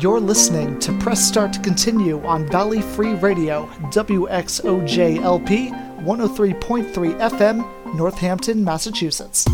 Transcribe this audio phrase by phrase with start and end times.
[0.00, 5.50] You're listening to Press Start to Continue on Valley Free Radio, WXOJLP
[6.02, 9.44] 103.3 FM, Northampton, Massachusetts.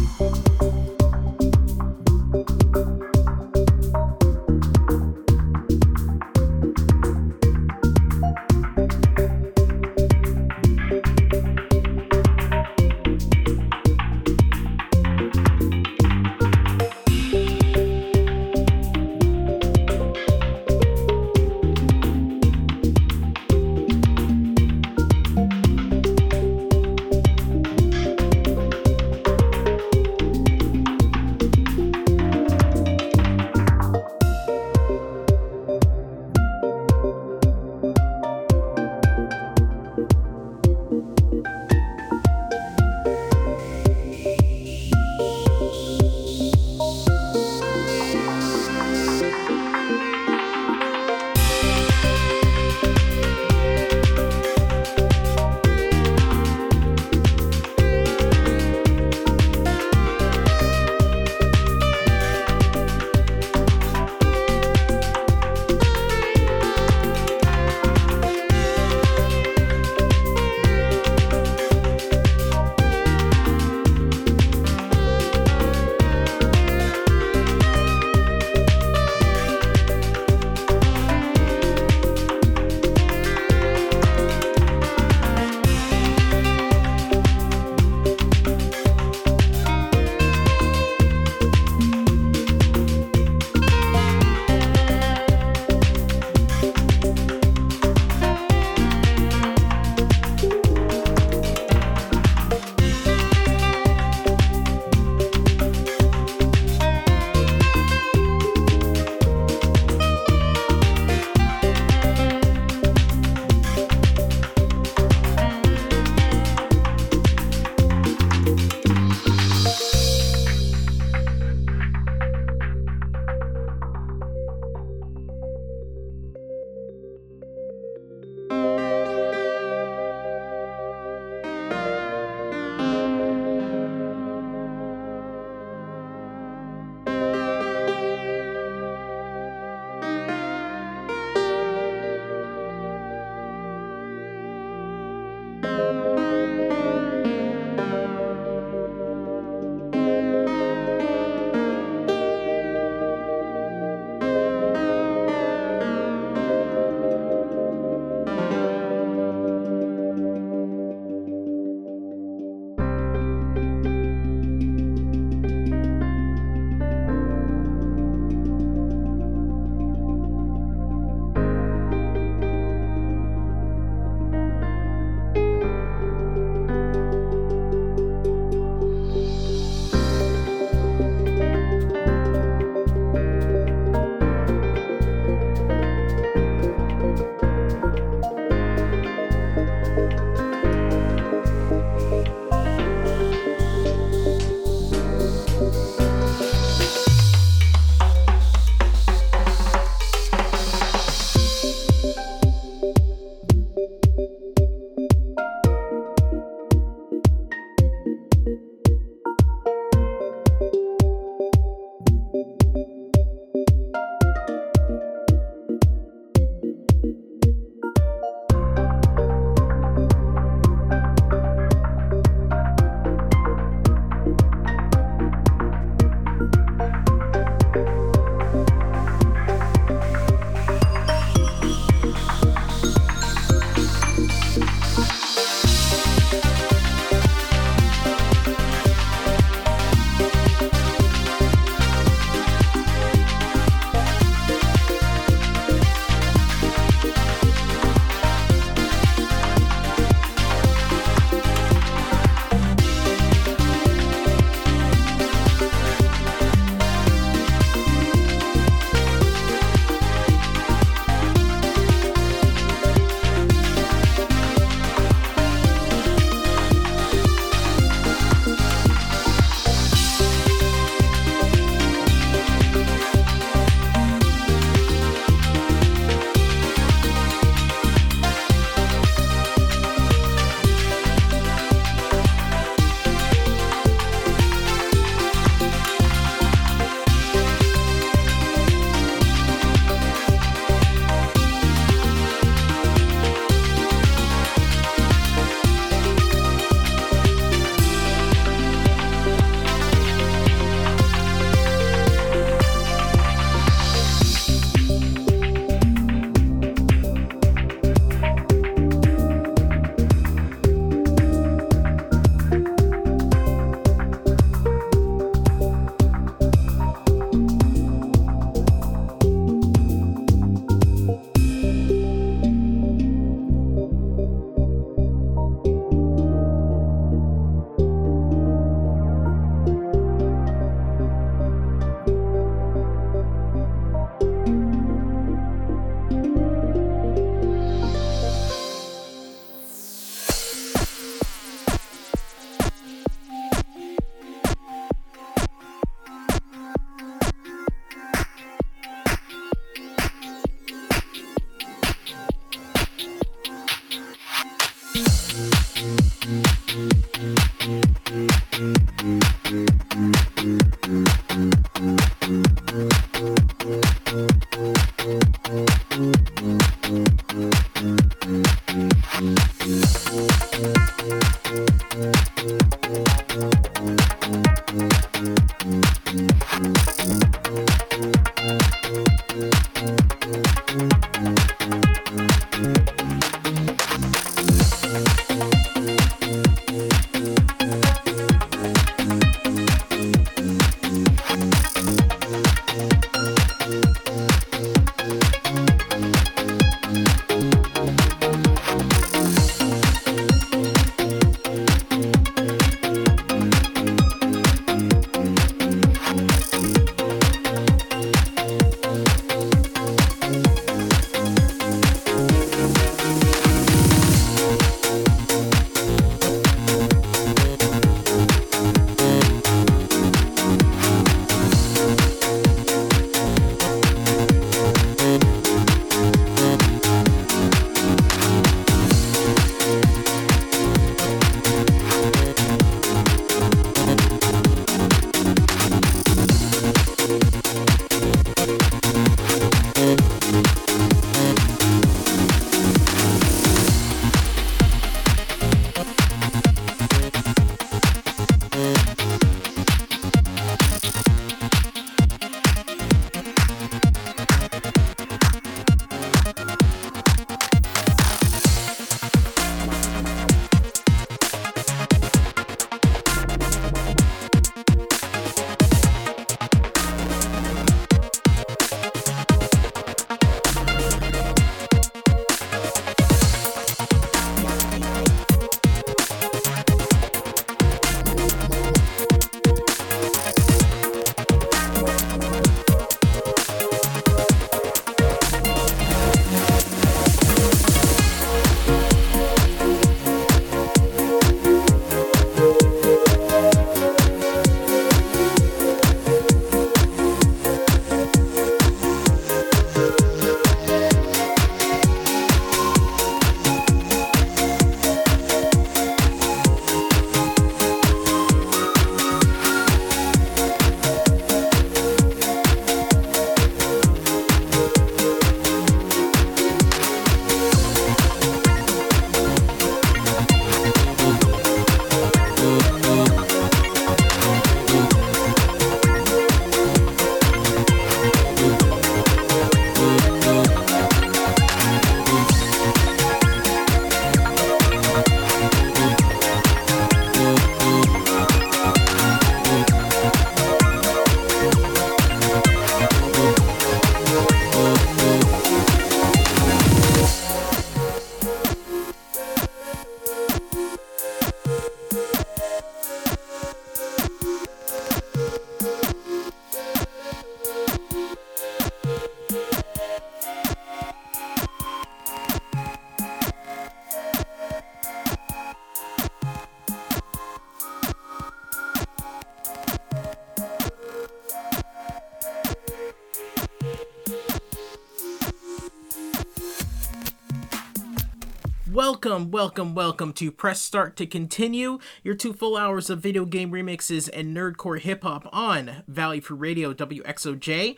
[579.36, 584.08] Welcome, welcome, to Press Start to Continue, your two full hours of video game remixes
[584.14, 587.76] and nerdcore hip hop on Valley Free Radio WXOJ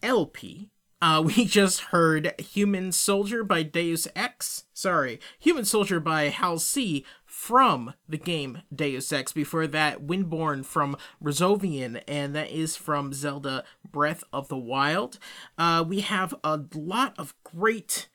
[0.00, 0.70] LP.
[1.00, 4.66] Uh, we just heard Human Soldier by Deus Ex.
[4.72, 9.32] Sorry, Human Soldier by Hal C from the game Deus Ex.
[9.32, 15.18] Before that, Windborn from Resolvian, and that is from Zelda Breath of the Wild.
[15.58, 18.08] Uh, we have a lot of great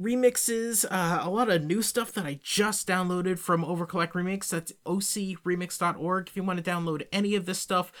[0.00, 4.48] remixes, uh, a lot of new stuff that I just downloaded from OverClocked ReMix.
[4.48, 6.28] That's ocremix.org.
[6.28, 7.92] If you want to download any of this stuff,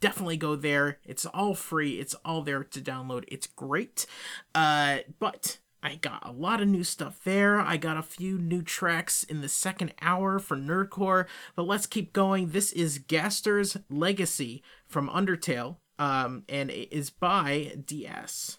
[0.00, 0.98] definitely go there.
[1.04, 2.00] It's all free.
[2.00, 3.24] It's all there to download.
[3.28, 4.06] It's great.
[4.54, 7.60] Uh, but I got a lot of new stuff there.
[7.60, 11.26] I got a few new tracks in the second hour for Nerdcore.
[11.54, 12.48] But let's keep going.
[12.48, 18.58] This is Gaster's Legacy from Undertale, um, and it is by DS.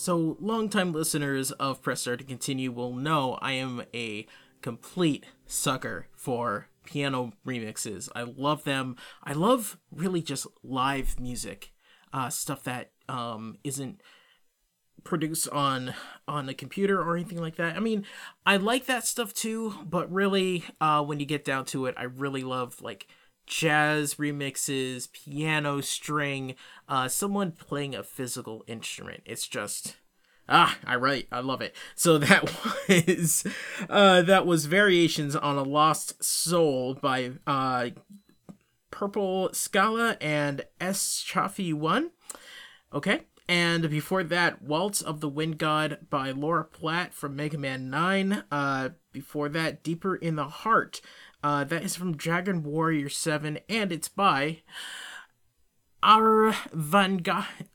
[0.00, 4.26] So, longtime listeners of Press Start to Continue will know I am a
[4.62, 8.08] complete sucker for piano remixes.
[8.16, 8.96] I love them.
[9.22, 11.72] I love really just live music,
[12.14, 14.00] uh, stuff that um, isn't
[15.04, 15.92] produced on
[16.26, 17.76] on a computer or anything like that.
[17.76, 18.06] I mean,
[18.46, 22.04] I like that stuff too, but really, uh, when you get down to it, I
[22.04, 23.06] really love like
[23.46, 26.54] jazz remixes, piano string,
[26.88, 29.22] uh, someone playing a physical instrument.
[29.26, 29.96] It's just
[30.50, 31.74] ah, I right, I love it.
[31.94, 32.44] So that
[32.88, 33.44] was
[33.88, 37.90] uh, that was variations on a lost soul by uh,
[38.90, 42.10] Purple Scala and S Chaffee One.
[42.92, 43.22] Okay.
[43.48, 48.44] And before that, Waltz of the Wind God by Laura Platt from Mega Man 9.
[48.48, 51.00] Uh, before that, Deeper in the Heart
[51.42, 54.62] uh, that is from Dragon Warrior 7, and it's by
[56.02, 57.22] Ar Van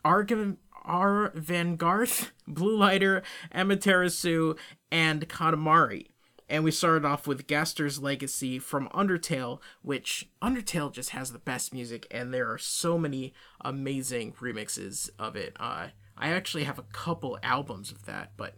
[0.03, 1.31] Argan R.
[1.35, 3.23] Vangarth, Blue Lighter,
[3.53, 4.57] Amaterasu,
[4.91, 6.07] and Katamari.
[6.47, 11.73] And we started off with Gaster's Legacy from Undertale, which Undertale just has the best
[11.73, 15.57] music, and there are so many amazing remixes of it.
[15.59, 18.55] Uh, I actually have a couple albums of that, but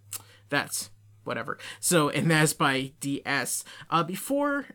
[0.50, 0.90] that's
[1.24, 1.58] whatever.
[1.80, 3.64] So, and that's by DS.
[3.90, 4.66] Uh, before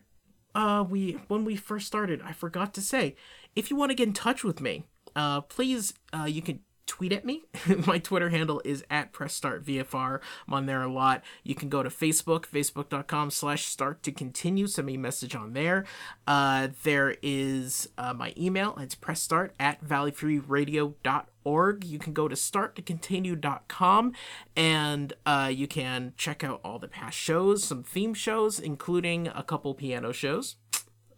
[0.55, 3.15] uh, we when we first started, I forgot to say,
[3.55, 4.83] if you want to get in touch with me,
[5.15, 6.59] uh, please, uh, you can
[6.93, 7.41] tweet at me.
[7.87, 10.19] My Twitter handle is at PressStartVFR.
[10.47, 11.23] I'm on there a lot.
[11.43, 14.67] You can go to Facebook, facebook.com slash start to continue.
[14.67, 15.85] Send me a message on there.
[16.27, 18.77] Uh, there is uh, my email.
[18.79, 21.83] It's pressstart at valleyfreeradio.org.
[21.83, 24.13] You can go to starttocontinue.com
[24.55, 29.41] and uh, you can check out all the past shows, some theme shows, including a
[29.41, 30.57] couple piano shows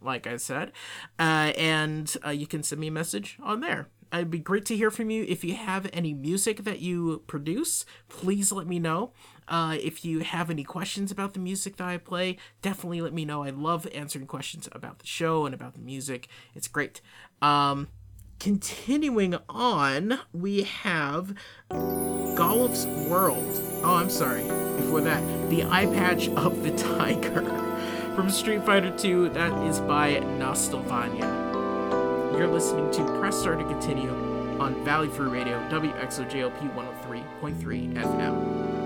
[0.02, 0.72] like I said,
[1.18, 4.76] uh, and uh, you can send me a message on there it'd be great to
[4.76, 5.24] hear from you.
[5.28, 9.12] If you have any music that you produce, please let me know.
[9.48, 13.24] Uh, if you have any questions about the music that I play, definitely let me
[13.24, 13.44] know.
[13.44, 16.28] I love answering questions about the show and about the music.
[16.54, 17.00] It's great.
[17.40, 17.88] Um,
[18.40, 21.34] continuing on, we have
[21.70, 23.60] Golf's World.
[23.84, 24.42] Oh, I'm sorry.
[24.76, 27.42] Before that, the Eye Patch of the Tiger
[28.16, 29.30] from Street Fighter 2.
[29.30, 31.45] That is by Nostalvania.
[32.36, 34.10] You're listening to Press Start to Continue
[34.60, 38.85] on Valley Free Radio, WXOJLP 103.3 FM.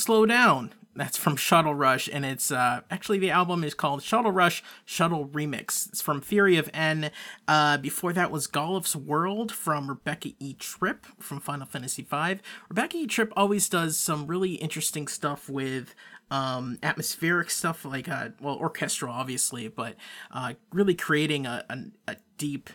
[0.00, 0.72] Slow Down.
[0.96, 5.28] That's from Shuttle Rush, and it's uh, actually the album is called Shuttle Rush Shuttle
[5.28, 5.88] Remix.
[5.88, 7.10] It's from Theory of N.
[7.46, 10.54] Uh, before that was Golf's World from Rebecca E.
[10.54, 12.40] Tripp from Final Fantasy V.
[12.68, 13.06] Rebecca E.
[13.06, 15.94] Tripp always does some really interesting stuff with
[16.30, 19.94] um, atmospheric stuff, like uh, well, orchestral, obviously, but
[20.32, 21.78] uh, really creating a, a,
[22.08, 22.70] a deep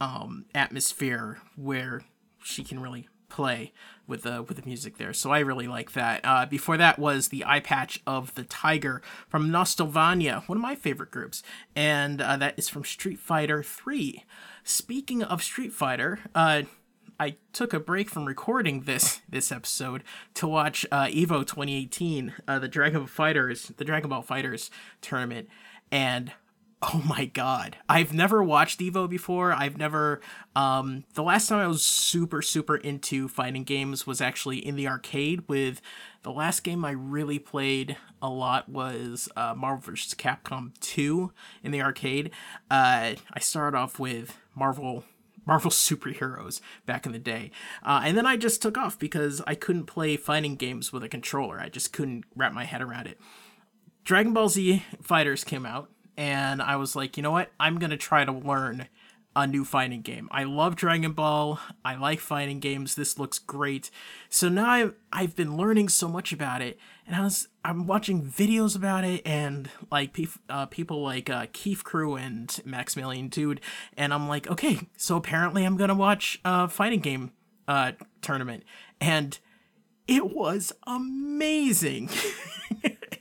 [0.00, 2.02] um, atmosphere where
[2.42, 3.72] she can really play
[4.10, 5.14] with the with the music there.
[5.14, 6.20] So I really like that.
[6.24, 10.74] Uh, before that was the eye patch of the tiger from Nostalvania, one of my
[10.74, 11.42] favorite groups,
[11.74, 14.24] and uh, that is from Street Fighter Three.
[14.64, 16.62] Speaking of Street Fighter, uh,
[17.18, 20.02] I took a break from recording this this episode
[20.34, 25.48] to watch uh, Evo 2018, uh, the Dragon Ball FighterZ, the Dragon Ball FighterZ tournament,
[25.92, 26.32] and
[26.82, 30.20] oh my god i've never watched evo before i've never
[30.56, 34.88] um the last time i was super super into fighting games was actually in the
[34.88, 35.82] arcade with
[36.22, 41.30] the last game i really played a lot was uh, marvel vs capcom 2
[41.62, 42.30] in the arcade
[42.70, 45.04] uh i started off with marvel
[45.46, 47.50] Marvel superheroes back in the day.
[47.82, 51.08] Uh, and then I just took off because I couldn't play fighting games with a
[51.08, 51.58] controller.
[51.58, 53.18] I just couldn't wrap my head around it.
[54.04, 57.50] Dragon Ball Z Fighters came out, and I was like, you know what?
[57.58, 58.88] I'm gonna try to learn
[59.34, 60.28] a new fighting game.
[60.30, 61.58] I love Dragon Ball.
[61.82, 62.94] I like fighting games.
[62.94, 63.90] This looks great.
[64.28, 68.22] So now I've, I've been learning so much about it, and I was I'm watching
[68.22, 70.14] videos about it, and like
[70.50, 73.62] uh, people like uh, Keith Crew and Maximilian Dood,
[73.96, 77.32] and I'm like, okay, so apparently I'm gonna watch a fighting game
[77.66, 78.64] uh, tournament,
[79.00, 79.38] and
[80.06, 82.10] it was amazing.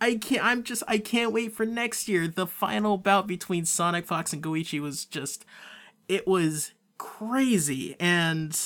[0.00, 0.44] I can't.
[0.44, 0.82] I'm just.
[0.88, 2.28] I can't wait for next year.
[2.28, 5.44] The final bout between SonicFox and GO1 was just.
[6.08, 8.56] It was crazy, and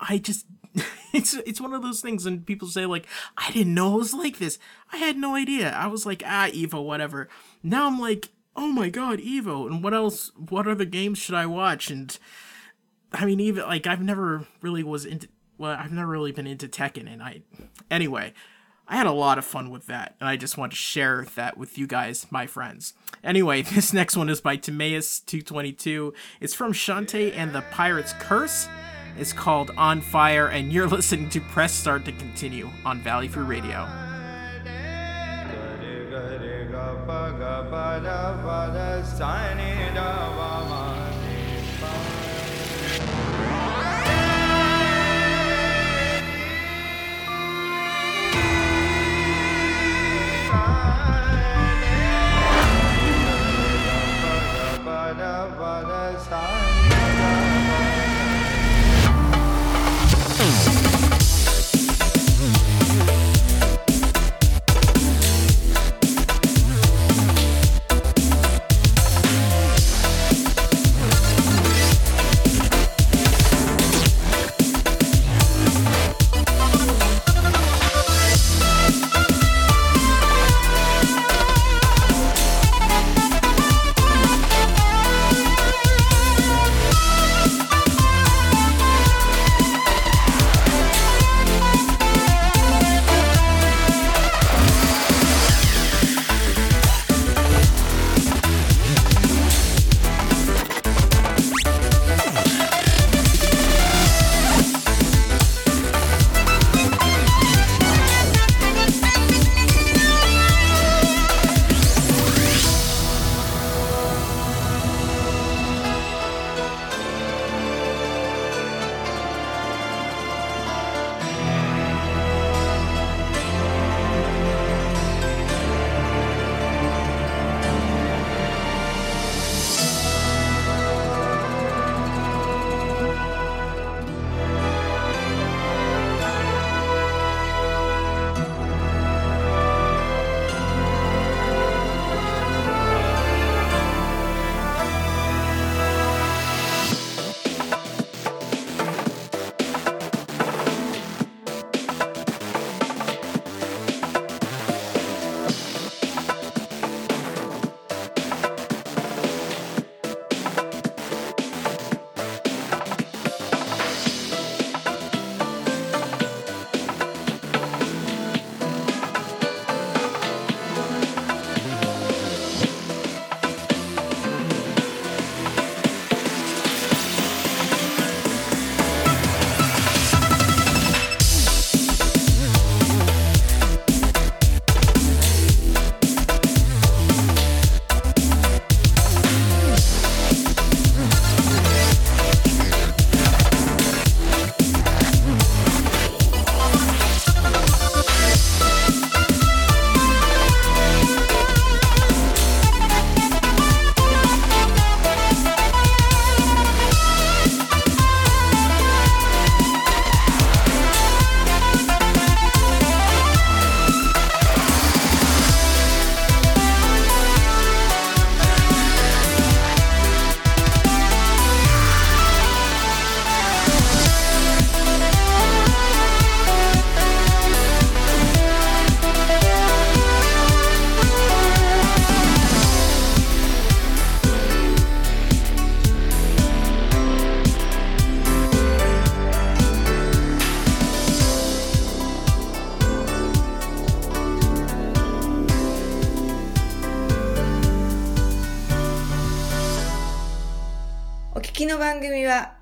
[0.00, 0.46] I just.
[1.14, 4.14] It's it's one of those things, and people say like, I didn't know it was
[4.14, 4.58] like this.
[4.92, 5.70] I had no idea.
[5.70, 7.28] I was like, ah, Evo, whatever.
[7.62, 10.32] Now I'm like, oh my god, Evo, and what else?
[10.36, 11.88] What other games should I watch?
[11.88, 12.18] And
[13.12, 15.28] I mean, even like I've never really was into.
[15.56, 17.42] Well, I've never really been into Tekken, and I.
[17.90, 18.34] Anyway,
[18.86, 21.56] I had a lot of fun with that, and I just want to share that
[21.56, 22.92] with you guys, my friends.
[23.22, 26.12] Anyway, this next one is by Timaeus222.
[26.40, 28.68] It's from Shantae and the Pirate's Curse.
[29.18, 33.44] It's called On Fire, and you're listening to Press Start to Continue on Valley Free
[33.44, 33.88] Radio.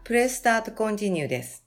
[0.05, 1.62] プレスタートコンティニューです。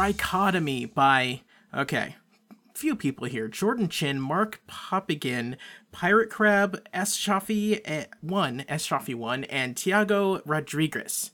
[0.00, 1.42] Trichotomy by,
[1.76, 2.16] okay,
[2.72, 5.58] few people here Jordan Chin, Mark Popigan,
[5.92, 7.18] Pirate Crab, S.
[7.18, 8.88] Shafi eh, 1, S.
[8.88, 11.32] Shafi 1, and Tiago Rodriguez.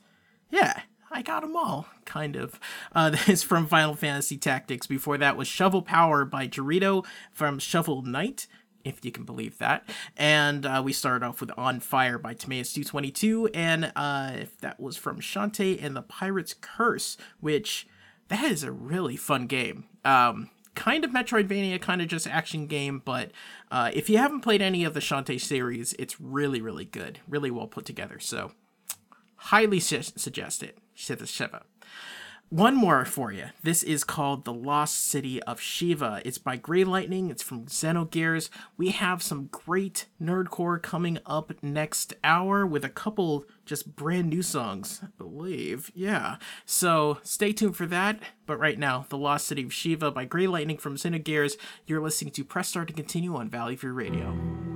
[0.51, 2.59] Yeah, I got them all, kind of.
[2.93, 4.85] Uh, this is from Final Fantasy Tactics.
[4.85, 8.47] Before that was Shovel Power by Dorito from Shovel Knight,
[8.83, 9.87] if you can believe that.
[10.17, 15.21] And uh, we started off with On Fire by Timaeus222, and uh, that was from
[15.21, 17.87] Shantae and the Pirate's Curse, which
[18.29, 19.85] that is a really fun game.
[20.03, 23.31] Um, kind of Metroidvania, kind of just action game, but
[23.71, 27.51] uh, if you haven't played any of the Shantae series, it's really, really good, really
[27.51, 28.19] well put together.
[28.19, 28.51] So,
[29.35, 30.77] highly su- suggest it.
[30.93, 31.63] Shiva Shiva.
[32.49, 33.47] One more for you.
[33.61, 36.21] This is called The Lost City of Shiva.
[36.23, 37.29] It's by Grey Lightning.
[37.29, 38.49] It's from Xenogears.
[38.77, 44.41] We have some great nerdcore coming up next hour with a couple just brand new
[44.41, 45.91] songs, I believe.
[45.93, 46.37] Yeah.
[46.65, 48.21] So stay tuned for that.
[48.45, 51.57] But right now, The Lost City of Shiva by Grey Lightning from Xenogears.
[51.85, 54.66] You're listening to Press Start to continue on Valley Free Radio.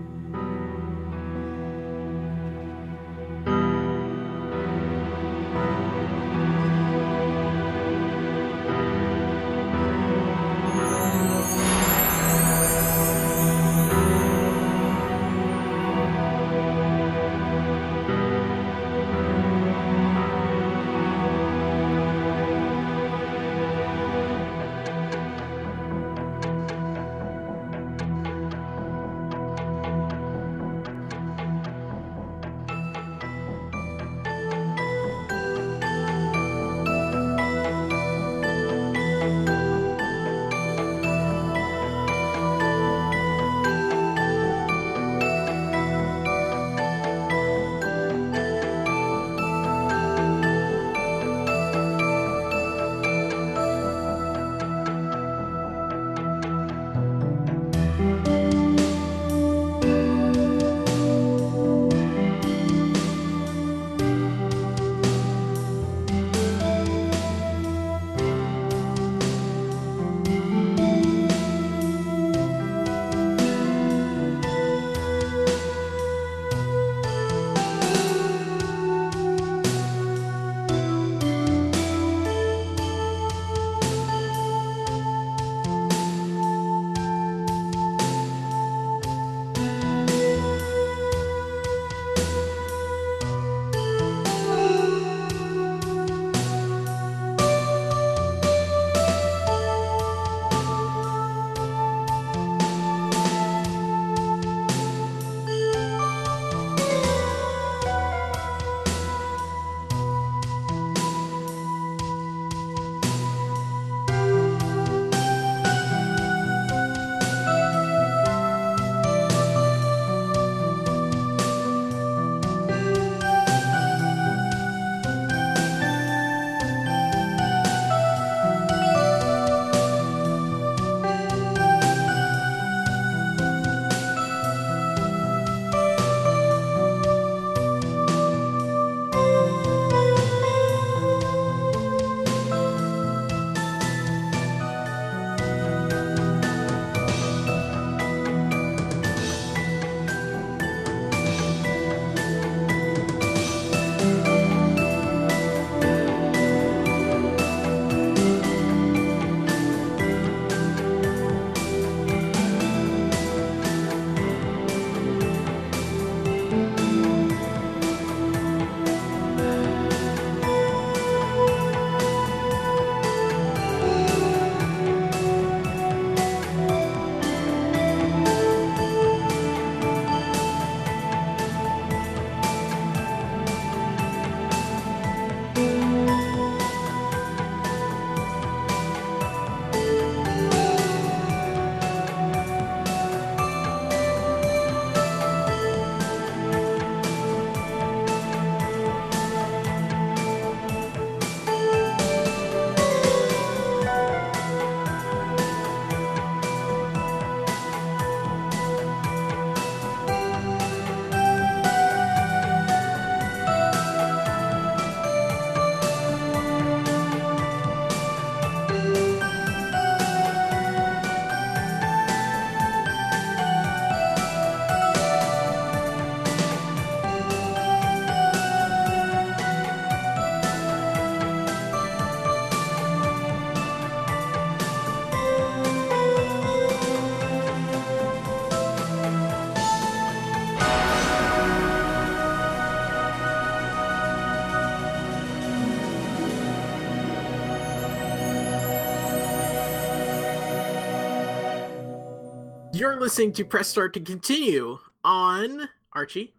[252.82, 256.34] You're listening to Press Start to Continue on Archie.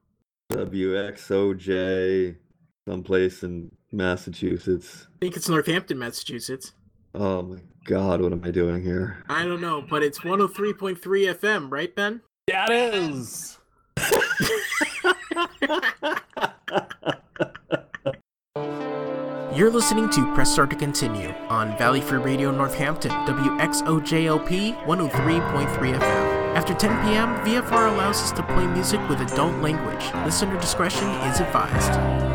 [0.50, 2.34] WXOJ,
[2.84, 5.06] someplace in Massachusetts.
[5.06, 6.72] I think it's Northampton, Massachusetts.
[7.14, 9.22] Oh my god, what am I doing here?
[9.28, 12.20] I don't know, but it's 103.3 FM, right, Ben?
[12.48, 13.58] Yeah, it is.
[19.54, 26.56] You're listening to Press Start to Continue on Valley Free Radio Northampton, WXOJLP 103.3 FM.
[26.56, 30.10] After 10 p.m., VFR allows us to play music with adult language.
[30.24, 32.31] Listener discretion is advised.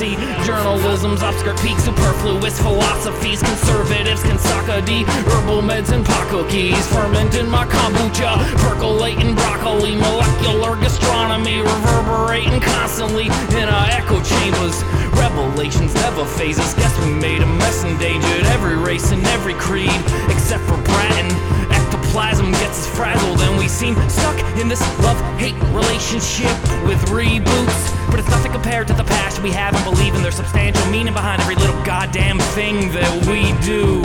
[0.00, 0.44] No.
[0.44, 3.42] Journalism's obscure peak, superfluous philosophies.
[3.42, 6.86] Conservatives can suck a D, herbal meds and pot cookies.
[6.88, 14.82] Fermenting my kombucha, percolating broccoli, molecular gastronomy, reverberating constantly in our echo chambers.
[15.14, 16.74] Revelations never phase us.
[16.74, 21.30] Guess we made a mess, endangered every race and every creed, except for Bratton.
[21.70, 27.93] Ectoplasm gets us frazzled, and we seem stuck in this love hate relationship with reboots.
[28.14, 31.14] But it's nothing compared to the past we have and believe in there's substantial meaning
[31.14, 34.04] behind every little goddamn thing that we do.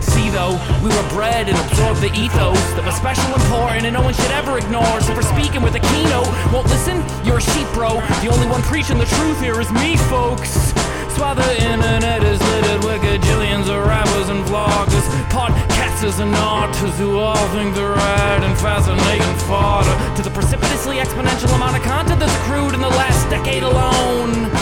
[0.00, 4.00] See though, we were bred and absorbed the ethos that was special, important, and no
[4.00, 5.02] one should ever ignore.
[5.02, 7.04] So for speaking with a keynote, won't listen?
[7.26, 8.00] You're a sheep, bro.
[8.24, 10.72] The only one preaching the truth here is me, folks.
[11.16, 16.98] That's why the internet is littered with gajillions of rappers and vloggers, podcasters and artists
[16.98, 22.20] who all think they're right and fascinating fodder to the precipitously exponential amount of content
[22.20, 24.52] that's accrued in the last decade alone.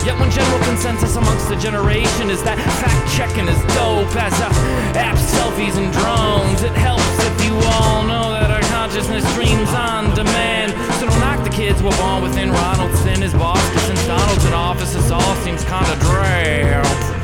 [0.00, 4.48] Yet one general consensus amongst the generation is that fact checking is dope as a
[4.96, 6.62] apps, selfies, and drones.
[6.62, 8.39] It helps if you all know that
[8.90, 10.72] consciousness streams on demand.
[10.98, 14.94] So don't knock the kids we're born within Ronaldson, his boss, since Donald's in office,
[14.94, 17.19] this all seems kinda drab.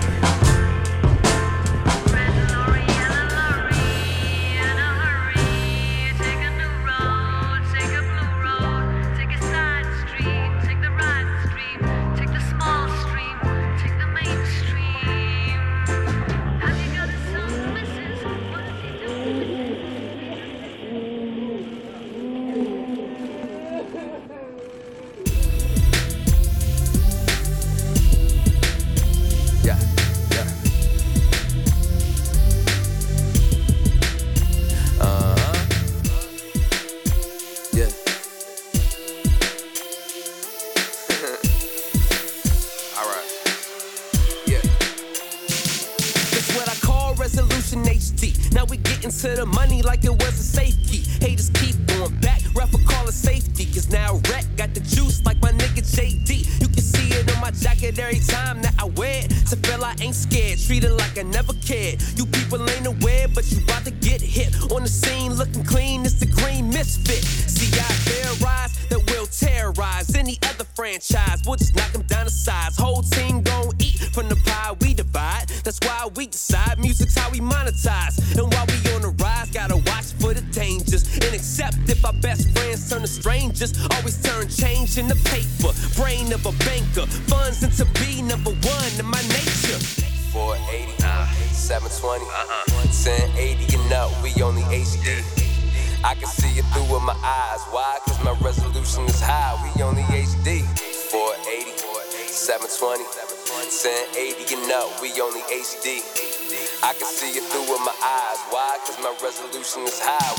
[109.27, 110.36] Resolution is high,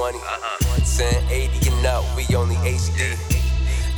[0.00, 0.16] 720,
[1.28, 1.76] 1080 uh-huh.
[1.76, 3.20] and up, we only HD.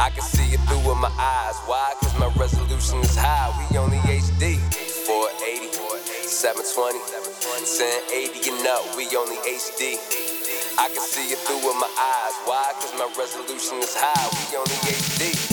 [0.03, 1.55] I can see it through with my eyes.
[1.71, 1.95] Why?
[2.03, 3.55] Cause my resolution is high.
[3.71, 4.59] We only HD.
[5.07, 5.71] 480,
[6.27, 9.95] 720, 1080 and up, we only HD.
[10.75, 12.35] I can see it through with my eyes.
[12.51, 12.67] Why?
[12.83, 14.27] Cause my resolution is high.
[14.51, 15.52] We only HD.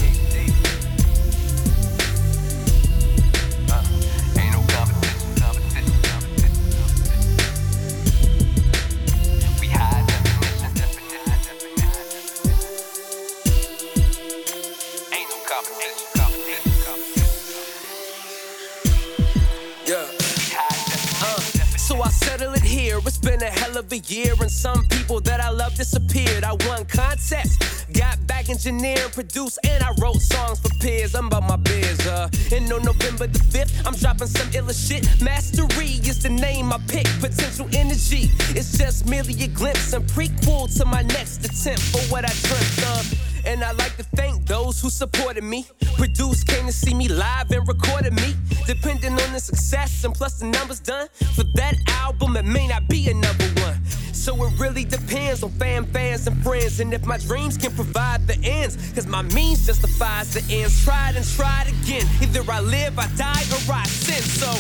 [29.20, 31.14] Produced, and I wrote songs for peers.
[31.14, 32.00] I'm about my biz.
[32.08, 35.04] Uh, and on November the 5th, I'm dropping some illa shit.
[35.22, 37.06] Mastery is the name I pick.
[37.20, 38.32] Potential energy.
[38.56, 42.80] It's just merely a glimpse and prequel to my next attempt for what I dreamt
[42.96, 43.29] of.
[43.46, 45.66] And I like to thank those who supported me.
[45.96, 48.36] Produced, came to see me live and recorded me.
[48.66, 51.08] Depending on the success and plus the numbers done.
[51.36, 53.84] For that album, it may not be a number one.
[54.14, 56.80] So it really depends on fan, fans, and friends.
[56.80, 60.84] And if my dreams can provide the ends, cause my means justifies the ends.
[60.84, 62.06] Tried and tried again.
[62.22, 64.22] Either I live, I die, or I sin.
[64.22, 64.52] So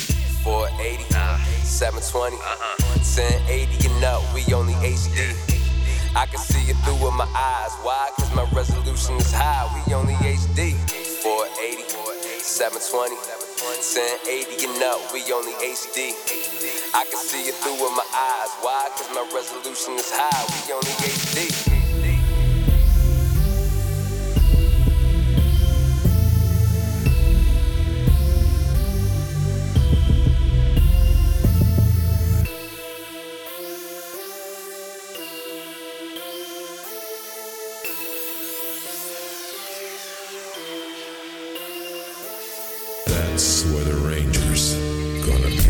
[0.43, 1.03] 480,
[1.63, 5.59] 720, 1080 and up, we only HD.
[6.16, 7.74] I can see it through with my eyes.
[7.84, 8.10] Why?
[8.18, 9.70] Cause my resolution is high.
[9.86, 10.74] We only HD.
[11.22, 11.84] 480,
[12.41, 16.16] 720, 1080 and up, we only HD.
[16.95, 18.51] I can see it through with my eyes.
[18.62, 18.89] Why?
[18.97, 20.45] Cause my resolution is high.
[20.66, 21.78] We only HD.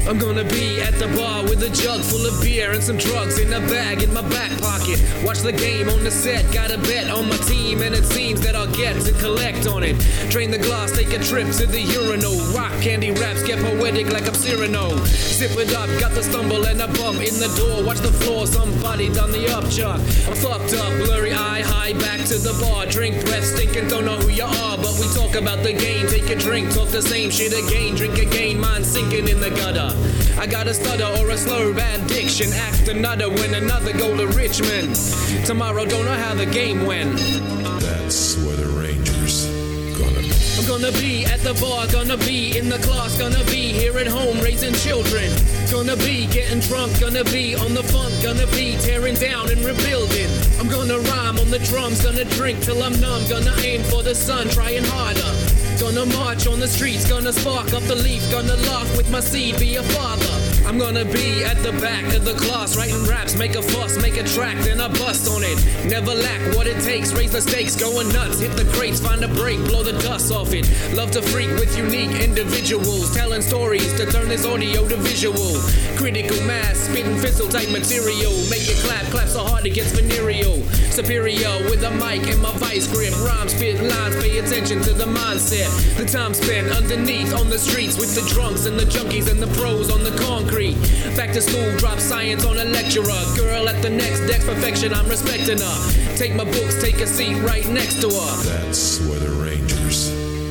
[0.10, 1.08] I'm gonna be at the
[1.60, 4.52] with a jug full of beer and some drugs in a bag in my back
[4.62, 5.00] pocket.
[5.24, 8.40] Watch the game on the set, got a bet on my team, and it seems
[8.42, 9.98] that I'll get to collect on it.
[10.30, 12.38] Drain the glass, take a trip to the urinal.
[12.56, 14.96] Rock candy raps, get poetic like I'm Cyrano.
[15.06, 17.84] Zip it up, got the stumble and a bump in the door.
[17.84, 20.00] Watch the floor, somebody done the up chuck.
[20.28, 22.86] I'm fucked up, blurry eye, high back to the bar.
[22.86, 26.08] Drink breath, stinking, don't know who you are, but we talk about the game.
[26.08, 27.96] Take a drink, talk the same shit again.
[27.96, 29.92] Drink again, mind sinking in the gutter.
[30.40, 32.52] I got a stutter or a slur, bad diction.
[32.54, 34.96] Act another, win another, go to Richmond.
[35.46, 37.18] Tomorrow, don't know how the game went.
[37.82, 39.48] That's where the Rangers
[39.98, 40.32] gonna be.
[40.58, 44.08] I'm gonna be at the bar, gonna be in the class, gonna be here at
[44.08, 45.32] home raising children.
[45.72, 50.30] Gonna be getting drunk, gonna be on the funk, gonna be tearing down and rebuilding.
[50.60, 54.14] I'm gonna rhyme on the drums, gonna drink till I'm numb, gonna aim for the
[54.14, 55.32] sun, trying harder.
[55.80, 59.58] Gonna march on the streets, gonna spark up the leaf, gonna laugh with my seed,
[59.60, 60.59] be a father.
[60.70, 64.18] I'm gonna be at the back of the class, writing raps, make a fuss, make
[64.18, 65.58] a track, then I bust on it.
[65.90, 69.28] Never lack what it takes, raise the stakes, going nuts, hit the crates, find a
[69.30, 70.70] break, blow the dust off it.
[70.94, 75.58] Love to freak with unique individuals, telling stories to turn this audio to visual.
[75.98, 80.62] Critical mass, spitting fizzle type material, make it clap, clap so hard it gets venereal.
[80.94, 85.06] Superior with a mic and my vice grip, rhyme, spit lines, pay attention to the
[85.06, 85.98] mindset.
[85.98, 89.48] The time spent underneath on the streets with the drunks and the junkies and the
[89.60, 90.59] pros on the concrete.
[90.60, 93.06] Back to school, drop science on a lecturer.
[93.38, 96.16] Girl at the next desk, perfection, I'm respecting her.
[96.18, 98.44] Take my books, take a seat right next to her.
[98.44, 100.10] That's where the Rangers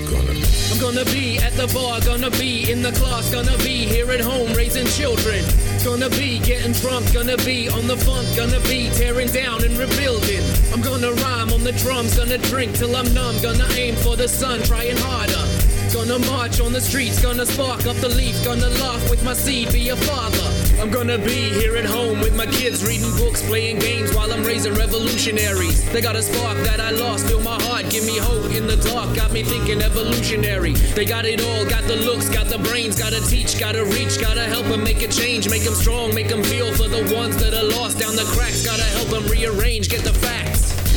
[0.08, 0.44] gonna be.
[0.72, 4.20] I'm gonna be at the bar, gonna be in the class, gonna be here at
[4.20, 5.44] home raising children.
[5.84, 10.42] Gonna be getting drunk, gonna be on the funk, gonna be tearing down and rebuilding.
[10.72, 14.26] I'm gonna rhyme on the drums, gonna drink till I'm numb, gonna aim for the
[14.26, 15.57] sun, trying harder.
[15.92, 19.72] Gonna march on the streets, gonna spark up the leaf, gonna laugh with my seed,
[19.72, 20.82] be a father.
[20.82, 24.44] I'm gonna be here at home with my kids reading books, playing games while I'm
[24.44, 25.90] raising revolutionaries.
[25.90, 28.76] They got a spark that I lost, fill my heart, give me hope in the
[28.76, 30.72] dark, got me thinking evolutionary.
[30.72, 34.42] They got it all, got the looks, got the brains, gotta teach, gotta reach, gotta
[34.42, 37.54] help them make a change, make them strong, make them feel for the ones that
[37.54, 40.47] are lost down the cracks, gotta help them rearrange, get the facts.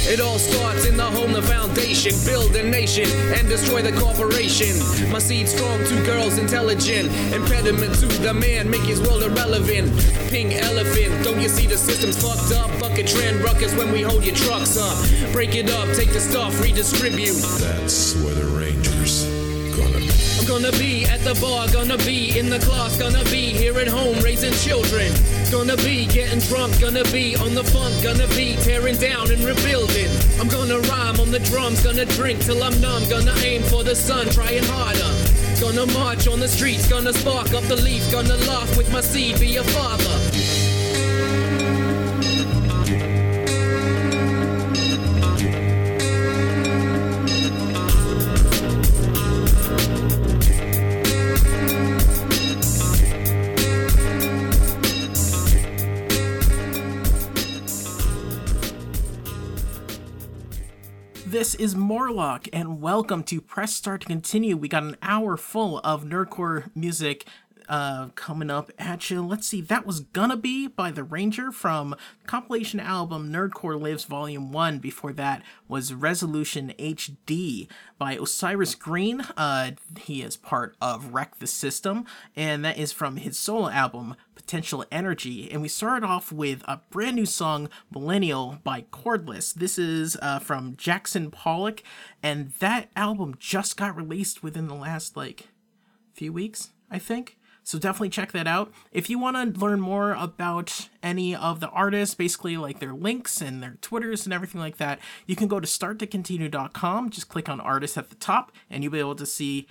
[0.07, 2.11] It all starts in the home, the foundation.
[2.25, 3.05] Build a nation
[3.37, 4.75] and destroy the corporation.
[5.11, 7.11] My seed strong, two girls intelligent.
[7.33, 9.93] Impediment to the man, make his world irrelevant.
[10.29, 12.67] Pink elephant, don't you see the system's fucked up?
[12.79, 14.97] Bucket trend ruckus when we hold your trucks up.
[15.31, 17.37] Break it up, take the stuff, redistribute.
[17.59, 19.25] That's where the Rangers
[19.77, 20.11] gonna be.
[20.39, 23.87] I'm gonna be at the bar, gonna be in the class, gonna be here at
[23.87, 25.11] home raising children.
[25.51, 30.09] Gonna be getting drunk, gonna be on the funk, gonna be tearing down and rebuilding.
[30.39, 33.93] I'm gonna rhyme on the drums, gonna drink till I'm numb, gonna aim for the
[33.93, 35.11] sun, trying harder.
[35.59, 39.41] Gonna march on the streets, gonna spark up the leaf, gonna laugh with my seed,
[39.41, 40.30] be a father.
[61.31, 64.57] This is Morlock, and welcome to Press Start to Continue.
[64.57, 67.25] We got an hour full of nerdcore music
[67.69, 69.21] uh, coming up at you.
[69.21, 74.51] Let's see, that was Gonna Be by The Ranger from compilation album Nerdcore Lives Volume
[74.51, 74.79] 1.
[74.79, 77.67] Before that was Resolution HD
[77.97, 79.21] by Osiris Green.
[79.37, 82.05] Uh, he is part of Wreck the System,
[82.35, 85.49] and that is from his solo album Potential Energy.
[85.51, 89.53] And we started off with a brand new song, Millennial by Cordless.
[89.53, 91.83] This is uh, from Jackson Pollock,
[92.23, 95.49] and that album just got released within the last like
[96.13, 97.37] few weeks, I think.
[97.63, 98.71] So definitely check that out.
[98.91, 103.41] If you want to learn more about any of the artists, basically like their links
[103.41, 107.09] and their Twitters and everything like that, you can go to starttocontinue.com.
[107.11, 109.67] Just click on artists at the top, and you'll be able to see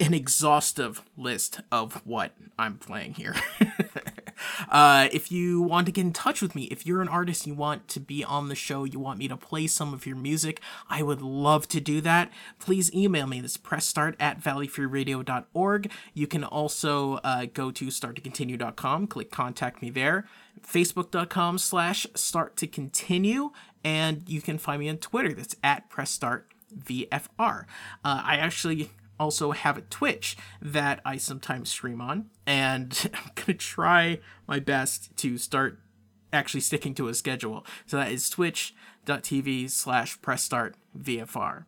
[0.00, 3.34] an exhaustive list of what I'm playing here.
[4.68, 7.54] uh, if you want to get in touch with me, if you're an artist, you
[7.54, 10.60] want to be on the show, you want me to play some of your music,
[10.88, 12.30] I would love to do that.
[12.58, 13.40] Please email me.
[13.40, 15.90] This is pressstart at valleyfreeradio.org.
[16.14, 20.26] You can also uh, go to starttocontinue.com, click contact me there,
[20.66, 23.50] facebook.com slash start to continue,
[23.84, 25.32] and you can find me on Twitter.
[25.32, 26.44] That's at pressstartvfr.
[27.38, 27.64] Uh,
[28.04, 34.20] I actually also have a Twitch that I sometimes stream on, and I'm gonna try
[34.46, 35.78] my best to start
[36.32, 37.64] actually sticking to a schedule.
[37.86, 41.64] So that is twitch.tv slash pressstartvfr.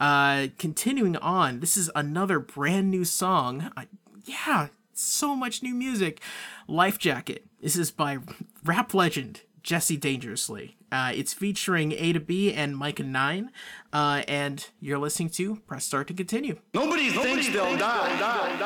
[0.00, 3.72] Uh, continuing on, this is another brand new song.
[3.76, 3.86] I,
[4.24, 6.20] yeah, so much new music.
[6.66, 7.46] Life Jacket.
[7.60, 8.18] This is by
[8.64, 10.78] rap legend Jesse Dangerously.
[10.90, 13.50] Uh, it's featuring A to B and Myka Nine,
[13.92, 16.58] uh, and you're listening to Press Start to continue.
[16.72, 18.56] Nobody, thinks they'll die,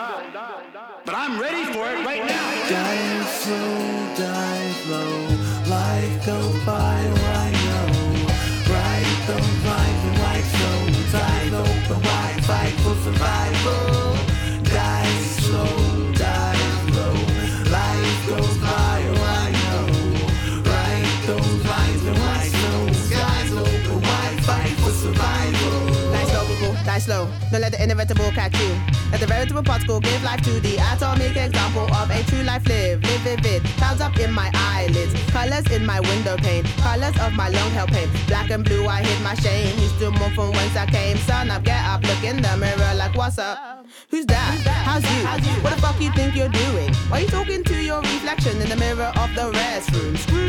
[1.05, 2.69] but I'm ready for it right now.
[2.69, 5.27] Dive slow, dive low,
[5.69, 8.73] life goes by, oh, I know.
[8.73, 13.91] Ride those lines and white stones, eyes open wide, fight for survival.
[27.03, 27.29] Slow.
[27.51, 28.73] Don't let the inevitable catch you.
[29.11, 33.03] Let the veritable particle give life to the atomic example of a true life live.
[33.03, 33.62] Live vivid.
[33.77, 35.12] Clouds up in my eyelids.
[35.31, 36.65] Colors in my window pane.
[36.79, 38.09] Colors of my long held pain.
[38.29, 39.77] Black and blue, I hid my shame.
[39.77, 41.16] He's still more from whence I came.
[41.19, 43.87] Son up, get up, look in the mirror like, what's up?
[44.11, 44.59] Who's that?
[44.87, 45.53] How's you?
[45.62, 46.95] What the fuck you think you're doing?
[47.09, 50.16] Why you talking to your reflection in the mirror of the restroom?
[50.16, 50.41] Screw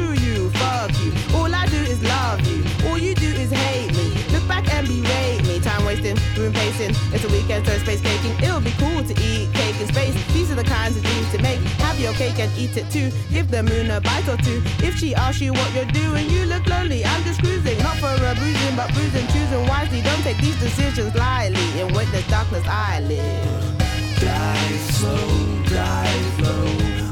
[6.52, 6.92] pacing.
[7.14, 8.36] It's a weekend, so space caking.
[8.44, 10.14] It'll be cool to eat cake in space.
[10.34, 11.60] These are the kinds of dreams to make.
[11.86, 13.12] Have your cake and eat it too.
[13.32, 14.62] Give the moon a bite or two.
[14.84, 17.06] If she asks you what you're doing, you look lonely.
[17.06, 20.02] I'm just cruising, not for a bruising, but bruising, choosing wisely.
[20.02, 21.80] Don't take these decisions lightly.
[21.80, 23.80] In witness darkness, I live.
[24.20, 26.66] Dive slow, dive low,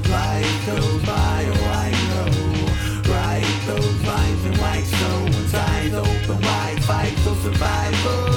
[0.10, 2.52] life goes by, oh I know.
[3.68, 8.31] Those lines in white stones, eyes open wide, fight for survival.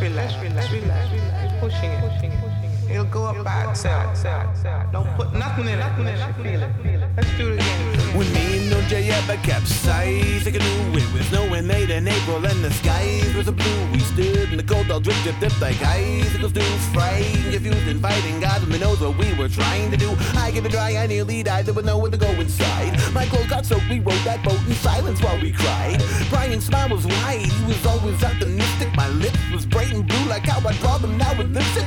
[0.00, 1.54] Relax, relax, relax, relax.
[1.60, 2.57] Pushing it, pushing it,
[2.90, 4.22] It'll go up by itself.
[4.92, 7.10] Don't put nothing in it unless feel it.
[7.16, 8.16] Let's do it again.
[8.16, 12.44] When me and OJ ever capsized, like a new it was snowing late in April
[12.44, 13.92] and the skies was a blue.
[13.92, 16.52] We stood in the cold, all drip, drip, dip like icicles.
[16.92, 18.40] Fried, confused, and fighting.
[18.40, 20.16] God only knows what we were trying to do.
[20.36, 21.66] I give it dry, I nearly died.
[21.66, 22.98] There was nowhere to go inside.
[23.12, 26.02] My clothes got soaked, we rode that boat in silence while we cried.
[26.30, 28.94] Brian's smile was wide, he was always optimistic.
[28.96, 31.84] My lips was bright and blue like how I draw them now with lipstick.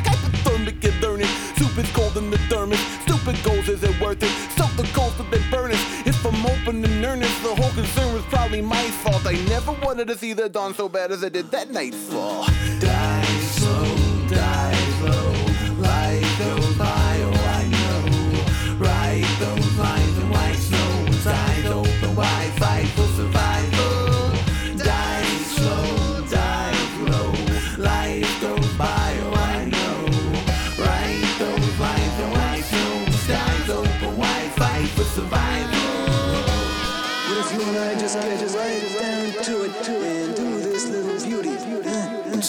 [0.61, 1.27] Hypothermic and burning,
[1.57, 2.79] soup is cold in the thermos.
[3.03, 4.29] Stupid goals, is it worth it?
[4.57, 5.77] Soak the coals have been burning.
[6.05, 9.25] If I'm open and earnest, the whole concern was probably my fault.
[9.25, 12.45] I never wanted to see the dawn so bad as I did that nightfall.
[12.79, 13.60] Die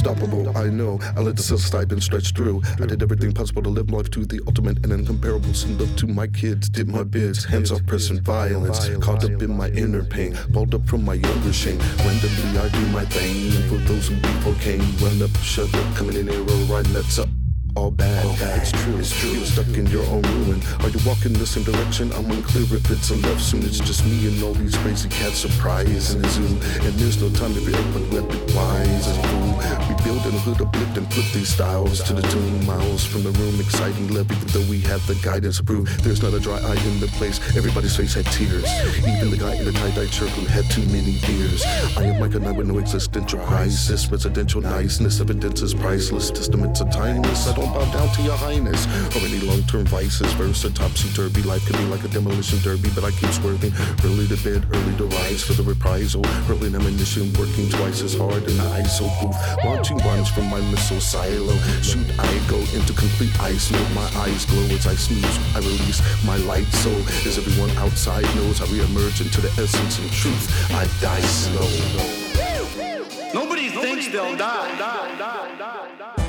[0.05, 0.99] Unstoppable, I know.
[1.17, 2.61] I let the type and stretch through.
[2.81, 5.55] I did everything possible to live life to the ultimate and incomparable.
[5.55, 7.45] Send love to my kids, did my bids.
[7.45, 8.89] Hands off pressing violence.
[8.99, 10.37] Caught up in my inner pain.
[10.49, 11.79] Balled up from my younger shame.
[11.99, 13.55] Randomly, I do my thing.
[13.55, 17.29] And for those who came, run up, shut up, coming in here, right, let's up.
[17.75, 18.61] All bad, All bad.
[18.61, 19.31] it's true, it's true.
[19.31, 20.61] You're stuck in your own ruin.
[20.81, 22.13] Are you walking the same direction?
[22.13, 23.63] I'm unclear if it's a left soon.
[23.65, 26.45] It's just me and all these crazy cats surprise in the zoo.
[26.45, 29.43] And there's no time if you're open, be wise and fool.
[29.89, 32.67] We build in a hood uplift and flip these styles to the tune.
[32.67, 36.05] Miles from the room, exciting even though we have the guidance approved.
[36.05, 37.39] There's not a dry eye in the place.
[37.57, 38.69] Everybody's face had tears.
[38.99, 41.65] Even the guy in the tie-dye shirt who had too many beers.
[41.97, 44.11] I am like a knight with no existential crisis.
[44.11, 46.31] Residential niceness, evidence is priceless.
[46.31, 47.49] Testaments of timeless.
[47.49, 48.87] I don't bow down to your highness.
[49.15, 50.33] Or any long-term vices.
[50.35, 51.43] Verse a topsy-turvy.
[51.43, 53.73] Life can be like a demolition derby, but I keep swerving.
[54.05, 56.23] Early to bed, early to rise for the reprisal.
[56.49, 59.37] Early ammunition, working twice as hard in the ISO booth.
[59.65, 61.55] Launching runs from my missile silo.
[61.83, 63.91] Shoot, I go into complete ice mode.
[63.95, 65.39] My eyes glow as I snooze.
[65.55, 66.91] I release my light so
[67.29, 70.71] as everyone outside knows I reemerge into the essence and truth.
[70.73, 71.69] I die slow.
[73.35, 76.22] Nobody thinks they'll die.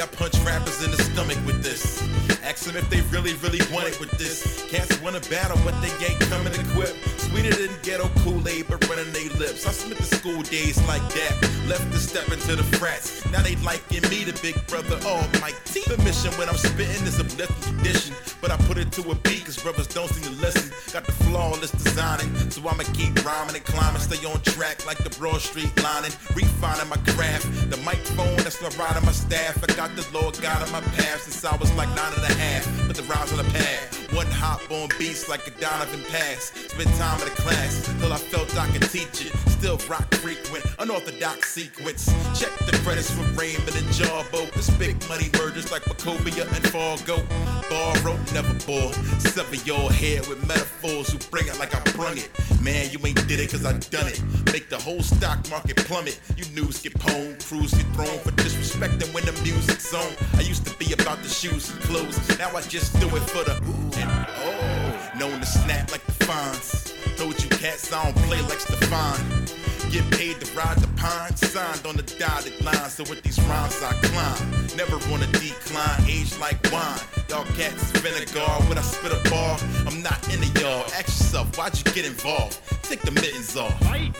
[0.00, 2.02] I punch rappers in the stomach with this.
[2.42, 4.64] Ask them if they really, really want it with this.
[4.68, 7.15] Cats wanna battle, but they ain't coming equipped.
[7.36, 9.66] Sweeter than ghetto Kool-Aid, but running they lips.
[9.66, 11.34] I spent the school days like that.
[11.68, 13.30] Left to step into the frats.
[13.30, 15.84] Now they liking me, the big brother almighty.
[15.86, 18.14] The mission when I'm spitting is uplifting tradition.
[18.40, 20.72] But I put it to a beat, cause brothers don't seem to listen.
[20.94, 24.00] Got the flawless designing, so I'ma keep rhyming and climbing.
[24.00, 26.12] Stay on track like the Broad Street lining.
[26.34, 27.44] Refining my craft.
[27.68, 29.62] The microphone, that's my ride on my staff.
[29.62, 32.34] I got the Lord God on my path since I was like nine and a
[32.40, 32.85] half.
[32.96, 33.94] Put the rhymes on the pad.
[34.14, 36.50] One hop on beats like a Donovan pass.
[36.68, 39.55] Spent time in the class till I felt I could teach it.
[39.58, 42.06] Still rock frequent, unorthodox sequence.
[42.38, 44.52] Check the credits for Raymond and Jarbo.
[44.52, 47.24] This big money mergers like Wachovia and Fargo.
[47.70, 48.92] Borrow, never bore.
[49.18, 52.28] Sever your head with metaphors who bring it like I brung it.
[52.60, 54.22] Man, you ain't did it cause I done it.
[54.52, 56.20] Make the whole stock market plummet.
[56.36, 60.12] You news get pwned, crews get thrown for disrespecting when the music's on.
[60.34, 62.38] I used to be about the shoes and clothes.
[62.38, 65.18] Now I just do it for the ooh and oh.
[65.18, 66.95] Known to snap like the fines.
[67.16, 69.65] Told you cats I don't play like Stefan.
[69.96, 72.90] Get paid to ride the pine, signed on the dotted line.
[72.90, 77.00] So with these rhymes I climb, never wanna decline, age like wine.
[77.30, 79.58] Y'all cats vinegar when I spit a bar.
[79.86, 80.84] I'm not into y'all.
[80.92, 82.60] Ask yourself, why'd you get involved?
[82.82, 83.72] Take the mittens off.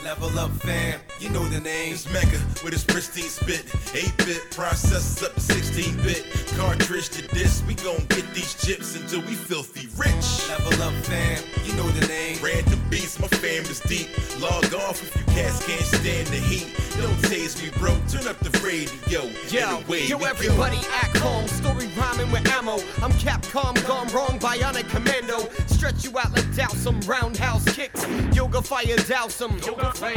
[0.03, 0.99] Level up, fam.
[1.19, 1.93] You know the name.
[1.93, 3.65] It's Mega with his pristine spit.
[3.93, 6.25] 8-bit processors up to 16-bit.
[6.57, 10.49] Cartridge to this, we gon' get these chips until we filthy rich.
[10.49, 11.43] Level up, fam.
[11.63, 12.39] You know the name.
[12.41, 14.09] Random beats, my fam is deep.
[14.41, 16.73] Log off if you cats can't stand the heat.
[16.97, 17.91] Don't tase me, bro.
[18.09, 19.21] Turn up the radio.
[19.49, 20.87] Yo, Anyway, yo, everybody go.
[20.93, 21.47] act calm.
[21.47, 22.77] Story rhyming with ammo.
[23.03, 25.47] I'm Capcom gone wrong, bionic commando.
[25.67, 28.07] Stretch you out like Dhalsim roundhouse kicks.
[28.35, 29.53] Yoga fire Dhalsim.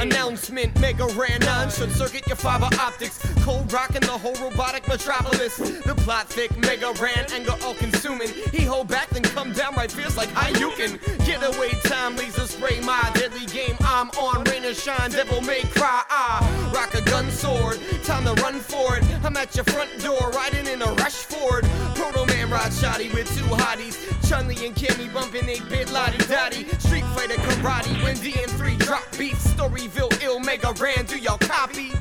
[0.00, 3.18] Announcement, Mega Ran 9 should circuit your fiber optics.
[3.42, 5.56] Cold rocking the whole robotic metropolis.
[5.56, 8.28] The plot thick, Mega Ran, anger all consuming.
[8.52, 10.98] He hold back, then come down right fierce like how you can.
[11.26, 13.76] Get away, time, laser spray, my deadly game.
[13.80, 16.02] I'm on, rain or shine, devil may cry.
[16.10, 19.04] Ah, rock a gun sword, time to run for it.
[19.24, 21.64] I'm at your front door, riding in a rush Ford.
[21.94, 23.96] Proto Man ride shoddy with two hotties.
[24.28, 26.66] Chun Li and Cammy bumping 8 bit lottie dotty.
[26.78, 29.46] Street Fighter karate when D and 3 drop beats.
[29.54, 31.92] Storyville ill, Mega Ran, do y'all copy?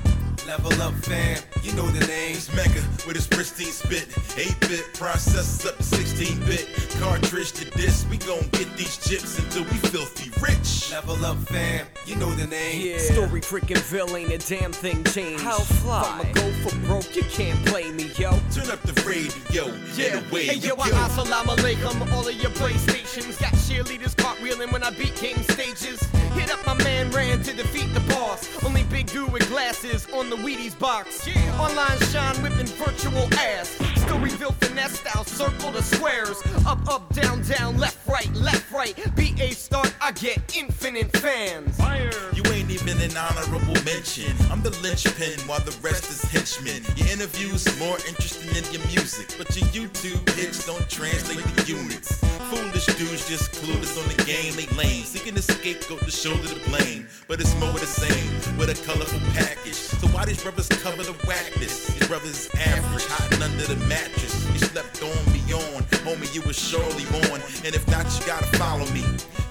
[0.50, 1.38] Level up, fam.
[1.62, 2.36] You know the name.
[2.36, 4.10] It's Mega with his pristine spit.
[4.10, 7.00] 8-bit processors up to 16-bit.
[7.00, 8.10] Cartridge to disc.
[8.10, 10.92] We gon' get these chips until we filthy rich.
[10.92, 11.86] Level up, fam.
[12.08, 12.82] You know the name.
[12.82, 12.98] Yeah.
[12.98, 15.44] Story freaking Ville ain't a damn thing changed.
[15.44, 16.20] How fly?
[16.20, 18.32] I'ma go for broke, you can't play me, yo.
[18.52, 19.66] Turn up the radio.
[19.94, 20.82] Yeah, And away hey you yo, go.
[20.82, 23.40] I assalamu alaikum, all of your PlayStations.
[23.40, 26.02] Got cheerleaders cartwheeling when I beat king stages.
[26.52, 28.48] Up my man Rand to defeat the boss.
[28.64, 31.28] Only big dude with glasses on the Wheaties box.
[31.28, 31.62] Yeah.
[31.62, 33.78] Online shine whipping virtual ass.
[33.98, 36.42] Still reveal finesse style, circle the squares.
[36.66, 38.96] Up, up, down, down, left, right, left, right.
[39.16, 41.78] BA start, I get infinite fans.
[41.78, 42.12] Fire!
[42.34, 44.34] You ain't even an honorable mention.
[44.50, 46.84] I'm the linchpin while the rest is henchmen.
[46.96, 52.18] Your interviews more interesting than your music, but your YouTube hits don't translate to units.
[52.50, 55.04] Foolish dudes just clueless on the game, they lame.
[55.04, 59.20] Seeking a scapegoat to shoulder the blame, but it's more the same with a colorful
[59.34, 59.74] package.
[59.74, 61.88] So why these brothers cover the whackness?
[61.88, 64.48] These brothers average, hiding under the mattress.
[64.53, 65.39] You slept on me
[65.80, 67.42] on, homie, you was surely born.
[67.66, 69.02] And if not, you gotta follow me.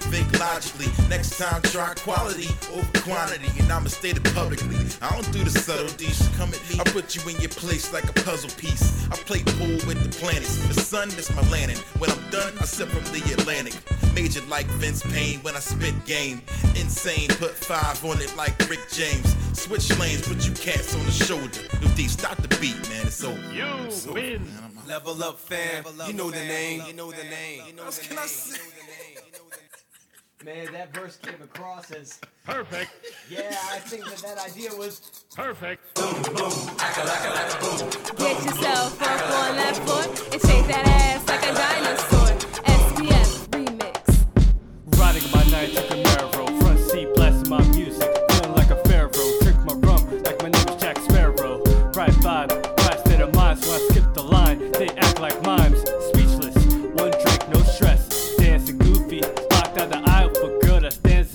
[0.09, 0.87] Think logically.
[1.07, 4.77] Next time, try quality over quantity, and I'ma state it publicly.
[5.01, 6.27] I don't do the subtleties.
[6.35, 9.07] Come at me, I put you in your place like a puzzle piece.
[9.11, 10.57] I play pool with the planets.
[10.67, 11.77] The sun is my lantern.
[11.99, 13.75] When I'm done, I sip from the Atlantic.
[14.15, 16.41] Major like Vince Payne when I spit game.
[16.75, 19.35] Insane, put five on it like Rick James.
[19.53, 21.59] Switch lanes, put you cats on the shoulder.
[21.83, 23.05] If D, stop the beat, man.
[23.05, 23.37] It's over.
[23.53, 24.68] You win.
[24.89, 25.85] Level up, fam.
[26.07, 26.81] You know the name.
[26.87, 27.61] You know the name.
[27.67, 28.59] You know What can I say?
[30.43, 32.89] Man, that verse came across as Perfect.
[33.29, 35.93] Yeah, I think that that idea was Perfect.
[35.93, 36.49] Boom, boom.
[38.17, 42.29] Get yourself up on that foot and shake that ass like a dinosaur.
[42.65, 44.97] SPF remix.
[44.97, 46.08] Riding my night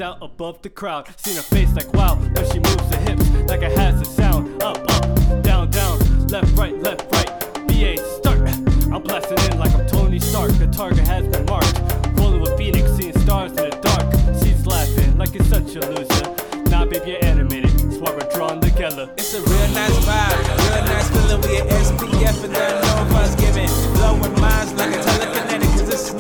[0.05, 1.09] out above the crowd.
[1.18, 4.62] Seen her face like wow, when she moves her hips like it has a sound.
[4.62, 7.31] Up, up, down, down, left, right, left, right.
[7.66, 8.40] BA start.
[8.93, 10.52] I'm blasting in like I'm Tony Stark.
[10.59, 11.81] The target has been marked.
[12.18, 14.06] Rolling with Phoenix, seeing stars in the dark.
[14.40, 16.24] She's laughing like it's such a loser.
[16.70, 17.70] Nah, baby, you're animated.
[17.70, 19.10] That's why we're drawn together.
[19.16, 21.40] It's a real nice vibe, real nice feeling.
[21.48, 23.72] We at SPF and are no fuss giving.
[23.97, 26.14] Blowing minds like a telekinetic, cause this.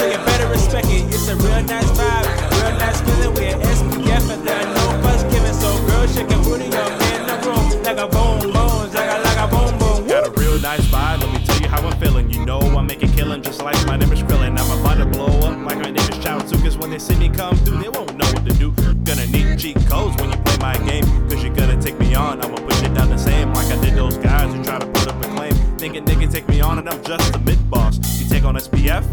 [0.00, 1.04] So you better respect it.
[1.12, 2.29] It's a real nice vibe,
[2.78, 4.44] feeling.
[4.44, 5.20] There no fuss.
[5.60, 9.20] So girl, shake your booty up in the room like a boom boom, like a
[9.22, 10.06] like a boom boom.
[10.08, 12.30] Got a real nice vibe, let me tell you how I'm feeling.
[12.30, 14.58] You know I make a killing just like my name is Krillin.
[14.58, 16.62] I'm about to blow up like my name is Chaozu.
[16.62, 18.72] Cause when they see me come through, they won't know what to do.
[19.04, 21.04] Gonna need cheat codes when you play my game.
[21.28, 23.52] Cause you're gonna take me on, I'ma push it down the same.
[23.52, 25.54] Like I did those guys who try to put up a claim.
[25.78, 27.98] Thinking they can take me on and I'm just a mid boss.
[28.20, 29.04] You take on SPF?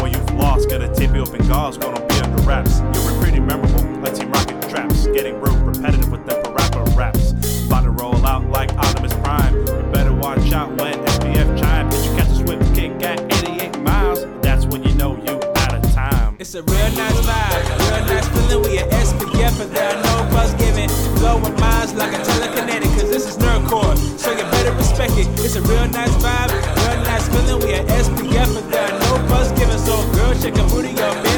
[0.00, 0.70] Well, you've lost.
[0.70, 2.11] Gotta tape you up in gauze, gonna
[2.44, 2.80] wraps.
[2.94, 5.06] You were pretty memorable, like Team Rocket traps.
[5.08, 7.32] Getting real repetitive with them for rapper raps.
[7.66, 9.54] About to roll out like Optimus Prime.
[9.54, 11.90] You better watch out when SPF chime.
[11.90, 14.24] Bitch, you catch a swift kick at 88 miles.
[14.42, 16.36] That's when you know you out of time.
[16.38, 18.62] It's a real nice vibe, real nice feeling.
[18.70, 20.88] We at SPF but there are no fuss giving.
[21.18, 23.96] Blowing minds like a telekinetic, cause this is nerdcore.
[24.18, 25.28] So you better respect it.
[25.44, 27.64] It's a real nice vibe, real nice feeling.
[27.64, 29.78] We at SPF but there are no fuss giving.
[29.78, 31.31] So girl, check your booty up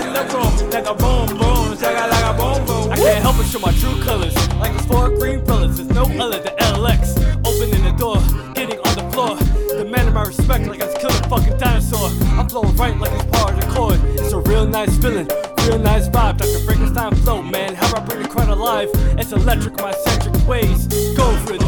[3.35, 4.35] help but show my true colors.
[4.56, 7.19] Like it's four green pillars, there's no other than LX.
[7.44, 8.16] Opening the door,
[8.55, 9.36] getting on the floor.
[9.78, 12.11] Demanding my respect like I was killing a fucking dinosaur.
[12.39, 14.01] I'm flowing right like it's part of the chord.
[14.05, 15.28] It's a real nice feeling,
[15.66, 16.39] real nice vibe.
[16.39, 16.59] Dr.
[16.65, 17.74] Frankenstein flow, man.
[17.74, 18.89] How I bring the crowd alive?
[19.19, 20.86] It's electric, my centric ways.
[21.16, 21.64] Go for the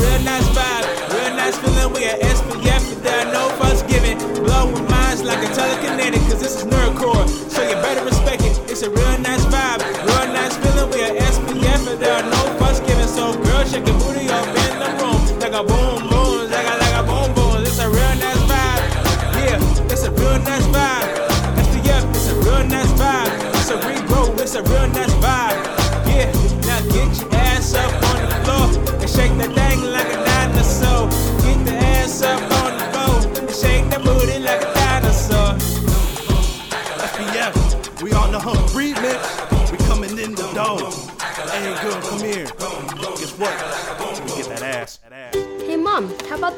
[0.00, 1.92] real nice vibe, real nice feeling.
[1.92, 4.18] We at SPF but there are no fuss giving.
[4.44, 7.28] Blowing minds like a telekinetic, cause this is nerdcore.
[7.50, 8.58] So you better respect it.
[8.70, 10.90] It's a real nice vibe, real nice feeling.
[10.90, 13.08] We at SPF but there are no fuss giving.
[13.08, 14.69] So girl, shake your booty up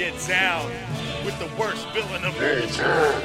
[0.00, 0.64] get down
[1.26, 3.20] with the worst villain of all time?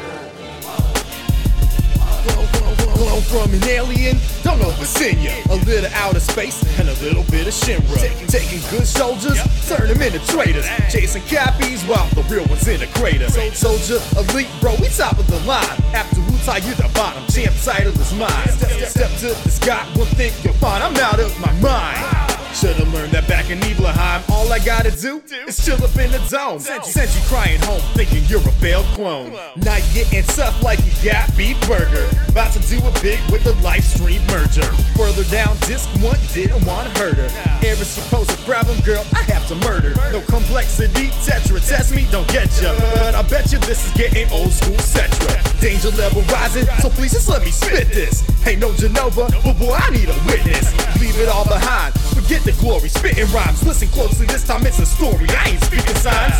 [2.97, 5.31] Flown from an alien, don't know what's in ya.
[5.51, 7.95] A little outer space and a little bit of Shinra.
[8.27, 9.39] Taking good soldiers,
[9.69, 10.67] turn them into traitors.
[10.91, 13.29] Chasing cappies while the real one's in a crater.
[13.53, 15.63] Soldier, elite, bro, we top of the line.
[15.95, 17.25] After Wutai, you the bottom.
[17.27, 18.49] Champ title is mine.
[18.49, 20.83] Step, step, step to the sky, one thing you'll find.
[20.83, 22.24] I'm out of my mind.
[22.55, 24.23] Should've learned that back in Nibelheim.
[24.31, 26.59] All I gotta do is chill up in the dome.
[26.59, 29.33] Sent you crying home thinking you're a failed clone.
[29.59, 32.07] You're getting tough like you got beef burger.
[32.29, 34.63] About to do it big with the live stream merger.
[34.95, 37.29] Further down, disc one didn't want to hurt her.
[37.67, 39.93] Ever supposed to problem, girl, I have to murder.
[40.11, 42.73] No complexity, Tetra, test me, don't get ya.
[42.95, 45.35] But I bet you this is getting old school Cetra.
[45.59, 48.23] Danger level rising, so please just let me spit this.
[48.45, 50.69] Ain't no Jenova, but boy, I need a witness.
[51.01, 53.65] Leave it all behind, forget the glory, spitting rhymes.
[53.65, 55.27] Listen closely, this time it's a story.
[55.29, 56.35] I ain't speaking signs.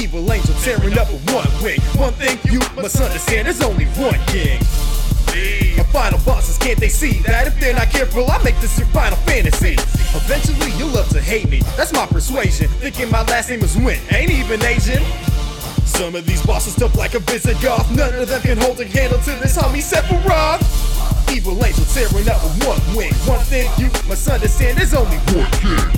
[0.00, 1.80] Evil angel tearing up with one wing.
[2.00, 4.58] One thing you must understand, there's only one king.
[5.36, 8.88] A final bosses, can't they see that if they're not careful, I'll make this your
[8.88, 9.74] final fantasy.
[10.16, 12.68] Eventually, you'll love to hate me, that's my persuasion.
[12.80, 15.02] Thinking my last name is Win, ain't even Asian.
[15.84, 19.18] Some of these bosses tough like a Visigoth, none of them can hold a candle
[19.18, 20.93] to this homie Sephiroth.
[21.34, 23.12] Evil angel tearing up with one wing.
[23.26, 25.90] One thing you must understand, there's only one king.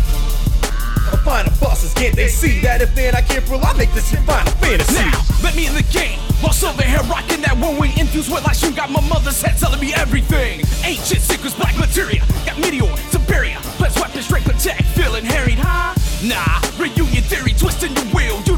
[1.12, 4.22] A final bosses, can't they see that if they're not careful, I'll make this your
[4.22, 4.94] final fantasy.
[4.94, 6.18] Now, let me in the game.
[6.42, 9.58] Lost over here rocking that one wing infused with like you Got my mother's head
[9.58, 10.60] telling me everything.
[10.84, 12.24] Ancient secrets, black materia.
[12.46, 13.58] Got meteor, Siberia.
[13.76, 14.84] Plus weapon, straight protect.
[14.96, 15.92] Feeling harried, huh?
[16.24, 18.40] Nah, reunion theory, twisting the wheel.
[18.46, 18.55] You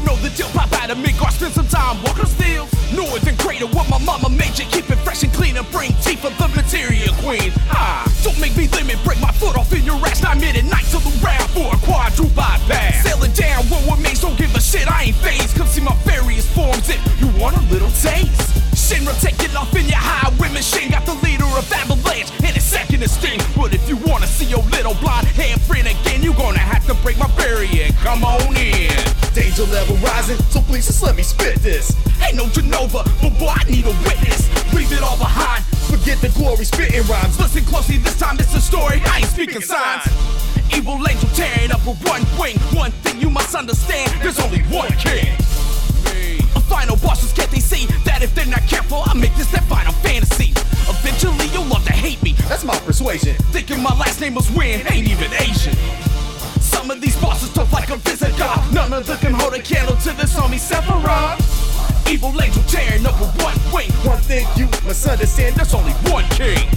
[0.91, 2.69] of Midgar, spend some time walking steals.
[2.93, 4.65] Northern greater, what my mama made you.
[4.65, 7.51] Keep it fresh and clean and bring teeth of the materia queen.
[7.69, 10.23] Ah, don't make me limit, break my foot off in your ass.
[10.23, 13.03] Nine minute night till the round for a quadruple bypass.
[13.03, 14.89] Sailing down, what remains, don't give a shit.
[14.89, 15.55] I ain't phased.
[15.55, 18.68] Come see my various forms if you want a little taste.
[18.89, 20.89] Shinra taking off in your highway machine.
[20.89, 23.39] Got the leader of Avalanche and his second Sting.
[23.55, 24.95] But if you wanna see your little
[25.37, 27.93] hand friend again, you gonna have to break my barrier.
[28.01, 28.89] Come on in.
[29.37, 31.93] Danger level rising, so please just let me spit this.
[32.25, 34.49] Ain't no Jenova, but boy, I need a witness.
[34.73, 35.63] Leave it all behind.
[35.85, 37.37] Forget the glory, spitting rhymes.
[37.37, 39.03] Listen closely, this time it's a story.
[39.05, 40.09] I ain't speaking signs.
[40.73, 42.57] Evil angel tearing up with one wing.
[42.73, 45.29] One thing you must understand: there's only one king.
[46.55, 49.61] A final bosses can't they see that if they're not careful, I'll make this their
[49.63, 50.51] final fantasy.
[50.89, 52.33] Eventually, you'll love to hate me.
[52.47, 53.35] That's my persuasion.
[53.51, 55.75] Thinking my last name was Win, ain't even Asian.
[56.59, 58.73] Some of these bosses tough like a Visigoth.
[58.73, 61.37] None of them can hold a candle to this homie Sephiroth.
[62.09, 63.91] Evil angel tearing up with one wing.
[64.03, 66.67] One thing you must understand, there's only one king.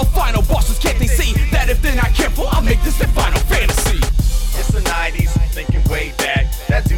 [0.00, 3.08] A final bosses can't they see that if they're not careful, I'll make this their
[3.08, 3.98] final fantasy.
[4.58, 6.51] It's the 90s, thinking way back.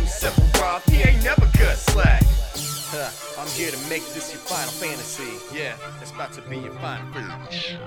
[0.04, 2.22] Dude Sephiroth, he ain't never cut slack.
[2.92, 3.08] Huh,
[3.40, 5.32] I'm here to make this your final fantasy.
[5.56, 7.78] Yeah, it's about to be your final fantasy.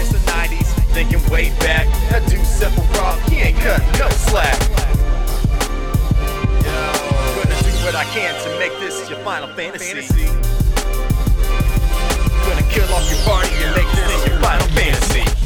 [0.00, 1.84] It's the 90s, thinking way back.
[2.08, 4.56] That dude Sephiroth, he ain't cut no slack.
[6.64, 6.72] Yo,
[7.36, 10.24] gonna do what I can to make this your final fantasy.
[12.48, 15.41] Gonna kill off your party and make this your final fantasy.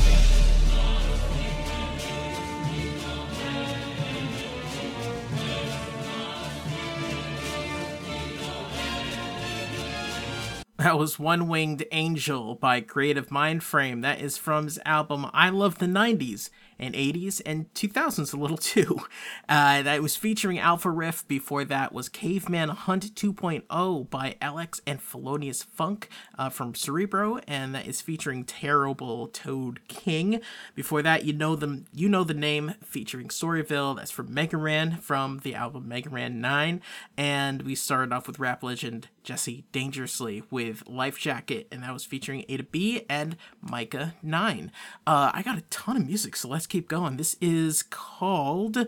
[10.86, 14.02] That was One Winged Angel by Creative Mind Frame.
[14.02, 18.56] That is from his album I Love the 90s and 80s and 2000s a little
[18.58, 19.00] too.
[19.48, 21.26] Uh, that was featuring Alpha Riff.
[21.28, 27.74] Before that was Caveman Hunt 2.0 by Alex and Felonious Funk uh, from Cerebro, and
[27.74, 30.40] that is featuring Terrible Toad King.
[30.74, 33.96] Before that, you know them, you know the name featuring Storyville.
[33.96, 36.80] That's from Mega Ran from the album Mega Ran 9,
[37.16, 42.04] and we started off with rap legend Jesse Dangerously with Life Jacket, and that was
[42.04, 44.72] featuring A to B and Myka 9.
[45.06, 47.16] Uh, I got a ton of music, so let's keep going.
[47.16, 48.86] This is called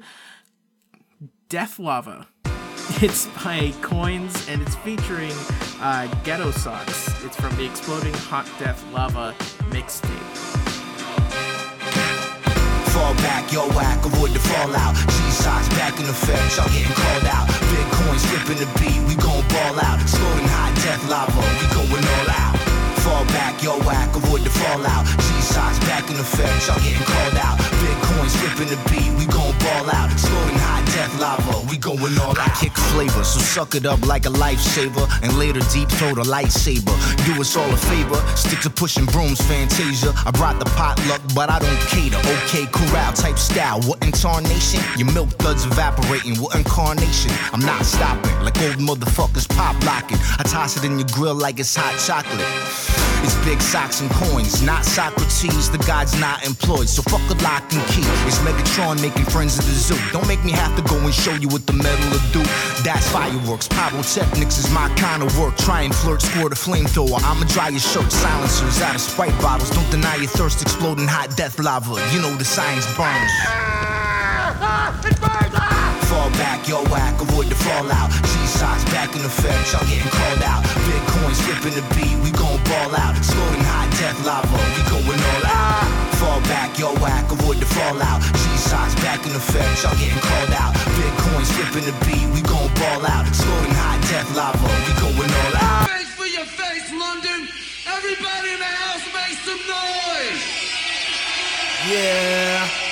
[1.48, 2.28] Death Lava.
[3.02, 5.30] It's by Coins and it's featuring
[5.78, 7.24] uh, Ghettosocks.
[7.24, 9.34] It's from the Exploding Hot Death Lava
[9.68, 10.08] mixtape.
[12.90, 14.96] Fall back, yo whack, avoid the fallout.
[14.96, 17.46] G-socks back in effect, y'all getting called out.
[17.48, 20.00] Bitcoin flipping the beat, we gon' ball out.
[20.00, 22.57] Exploding hot death lava, we going all out.
[23.04, 25.06] Fall back, yo whack, avoid the fallout.
[25.06, 27.58] G-socks back in effect, y'all getting called out.
[27.78, 30.10] Bitcoin flipping the beat, we gon' ball out.
[30.12, 32.54] Exploding hot death lava, we going all out.
[32.58, 36.94] kick flavor, so suck it up like a lifesaver, and later deep throat a lightsaber.
[37.24, 40.12] Do us all a favor, stick to pushing brooms, Fantasia.
[40.26, 42.18] I brought the potluck, but I don't cater.
[42.18, 43.80] Okay, corral type style.
[43.82, 44.80] What incarnation?
[44.96, 46.36] Your milk duds evaporating.
[46.42, 47.30] What incarnation?
[47.52, 50.18] I'm not stopping, like old motherfuckers pop locking.
[50.38, 52.87] I toss it in your grill like it's hot chocolate.
[53.22, 55.70] It's big socks and coins, not Socrates.
[55.70, 58.06] The god's not employed, so fuck a lock and key.
[58.26, 59.98] It's Megatron making friends at the zoo.
[60.12, 62.42] Don't make me have to go and show you what the metal will do.
[62.84, 63.68] That's fireworks.
[63.68, 65.56] Pyrotechnics is my kind of work.
[65.56, 67.20] Try and flirt, squirt a flamethrower.
[67.22, 68.10] I'ma dry your shirt.
[68.10, 69.70] Silencers out of Sprite bottles.
[69.70, 70.62] Don't deny your thirst.
[70.62, 71.94] Exploding hot death lava.
[72.12, 73.32] You know the science burns.
[75.50, 75.97] Ah!
[76.08, 78.08] Fall back, yo whack, avoid the fallout.
[78.08, 80.64] G-socks back in effect, y'all getting called out.
[80.88, 83.12] Bitcoin flipping the beat, we gon' ball out.
[83.12, 85.84] Exploding hot death lava, we going all out.
[86.16, 88.24] Fall back, yo whack, avoid the fallout.
[88.24, 90.72] G-socks back in effect, y'all getting called out.
[90.96, 93.28] Bitcoin flipping the beat, we gon' ball out.
[93.28, 95.92] Exploding hot death lava, we going all out.
[95.92, 97.52] Face for your face, London.
[97.84, 100.40] Everybody in the house make some noise.
[101.92, 102.87] Yeah.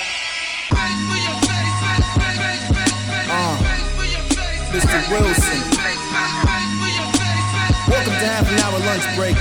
[4.77, 5.09] Mr.
[5.09, 5.57] Wilson.
[7.89, 9.33] Welcome to half an hour lunch break.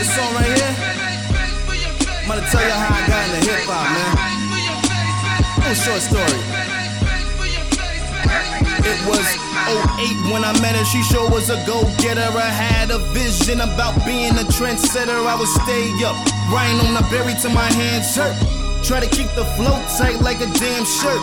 [0.00, 0.72] This song right here,
[2.08, 4.16] I'm gonna tell you how I got into hip hop, man.
[5.60, 6.40] Little short story.
[8.80, 9.28] It was
[9.68, 10.86] 08 when I met her.
[10.86, 12.32] She sure was a go getter.
[12.32, 15.20] I had a vision about being a trendsetter.
[15.20, 16.16] I would stay up,
[16.50, 18.63] writing on the berry till my hands hurt.
[18.84, 21.16] Try to keep the flow tight like a damn shirt.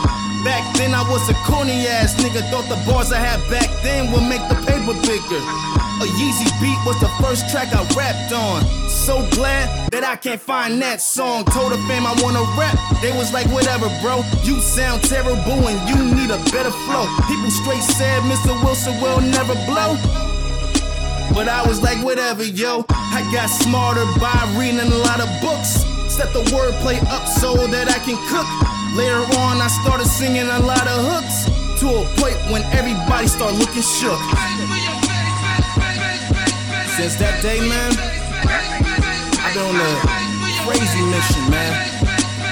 [0.43, 2.41] Back then I was a corny ass nigga.
[2.49, 5.37] Thought the bars I had back then would make the paper bigger.
[6.01, 8.65] A Yeezy beat was the first track I rapped on.
[8.89, 11.45] So glad that I can't find that song.
[11.53, 12.73] Told the fam I wanna rap.
[12.97, 14.25] They was like, whatever, bro.
[14.41, 17.05] You sound terrible and you need a better flow.
[17.29, 18.57] People straight said Mr.
[18.65, 20.01] Wilson will never blow.
[21.37, 22.85] But I was like, whatever, yo.
[22.89, 25.90] I got smarter by reading a lot of books.
[26.11, 28.43] Set the wordplay up so that I can cook.
[28.99, 31.47] Later on, I started singing a lot of hooks.
[31.79, 34.19] To a point when everybody started looking shook.
[36.99, 37.95] Since that day, man,
[39.39, 39.91] I've been on a
[40.67, 41.79] crazy mission, man.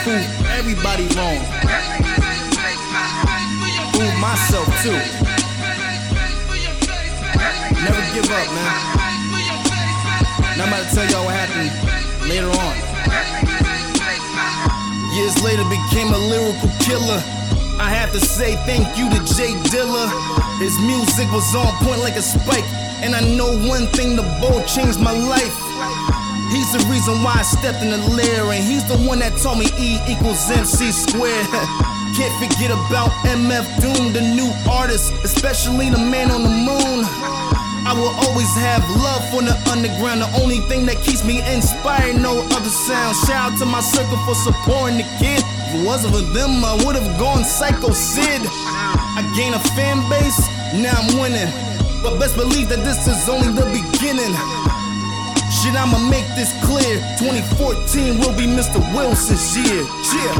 [0.07, 0.23] Prove
[0.55, 1.43] everybody wrong.
[3.91, 4.95] Prove myself too.
[7.75, 8.71] Never give up, man.
[10.55, 11.75] Now I'm about to tell y'all what happened
[12.23, 12.88] later on.
[15.13, 17.21] Years later, became a lyrical killer.
[17.79, 20.11] I have to say thank you to Jay Dilla.
[20.59, 22.67] His music was on point like a spike.
[23.01, 25.55] And I know one thing, the bowl changed my life.
[26.51, 29.57] He's the reason why I stepped in the lair, and he's the one that taught
[29.57, 31.45] me E equals MC squared.
[32.17, 37.05] Can't forget about MF Doom, the new artist, especially the man on the moon.
[37.85, 42.17] I will always have love for the underground, the only thing that keeps me inspired,
[42.17, 43.15] no other sound.
[43.15, 45.39] Shout out to my circle for supporting the kid.
[45.39, 48.41] If it wasn't for them, I would have gone psycho Sid.
[48.43, 50.39] I gained a fan base,
[50.75, 51.47] now I'm winning.
[52.03, 54.35] But best believe that this is only the beginning.
[55.55, 56.99] Shit, I'ma make this clear.
[57.19, 58.79] 2014 will be Mr.
[58.93, 59.83] Wilson's year.
[60.15, 60.35] Yeah.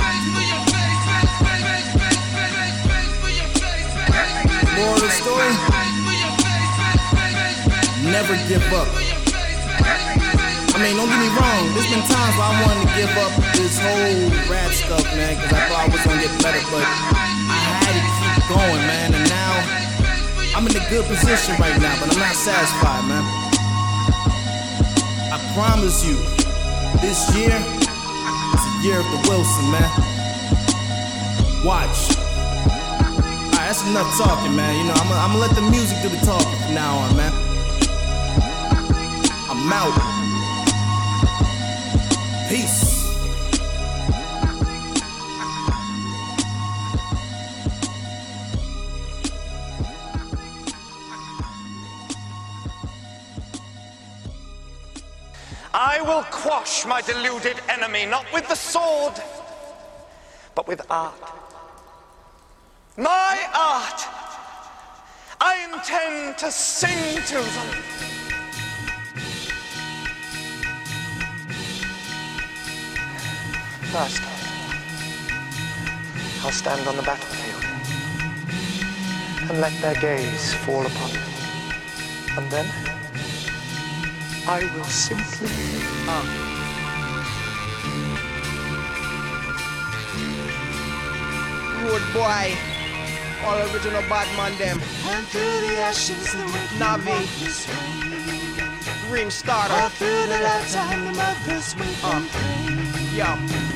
[5.00, 5.54] The story?
[8.12, 9.19] Never give up.
[10.80, 11.76] I mean, don't get me wrong.
[11.76, 15.51] There's been times where I wanted to give up this whole rap stuff, man, because
[15.51, 19.11] I thought I was gonna get better, but I had to keep going, man.
[19.11, 19.60] And now
[20.56, 23.27] I'm in a good position right now, but I'm not satisfied, man.
[25.35, 26.15] I promise you,
[27.03, 29.91] this year is the year of the Wilson, man.
[31.68, 32.15] Watch.
[33.51, 34.80] Alright, that's enough talking, man.
[34.80, 37.35] You know, I'm gonna let the music do the talking from now on, man.
[39.51, 40.19] I'm out.
[42.49, 43.05] Peace.
[55.76, 59.13] I will quash my deluded enemy, not with the sword,
[60.55, 61.13] but with art
[62.97, 64.01] My art.
[65.39, 68.19] I intend to sing to them.
[73.91, 74.22] First,
[76.44, 77.64] I'll stand on the battlefield
[79.49, 81.20] and let their gaze fall upon me.
[82.38, 82.68] And then
[84.48, 85.48] I will simply.
[91.82, 92.56] Rude boy.
[93.44, 94.80] All original bad man them.
[95.06, 97.07] And through the ashes, the wicked Navi.
[97.07, 97.28] walk.
[99.10, 99.74] Dream starter.
[99.74, 102.28] All through the lifetime, the mothers weep and uh.
[102.32, 102.98] pray.
[103.10, 103.26] Yo,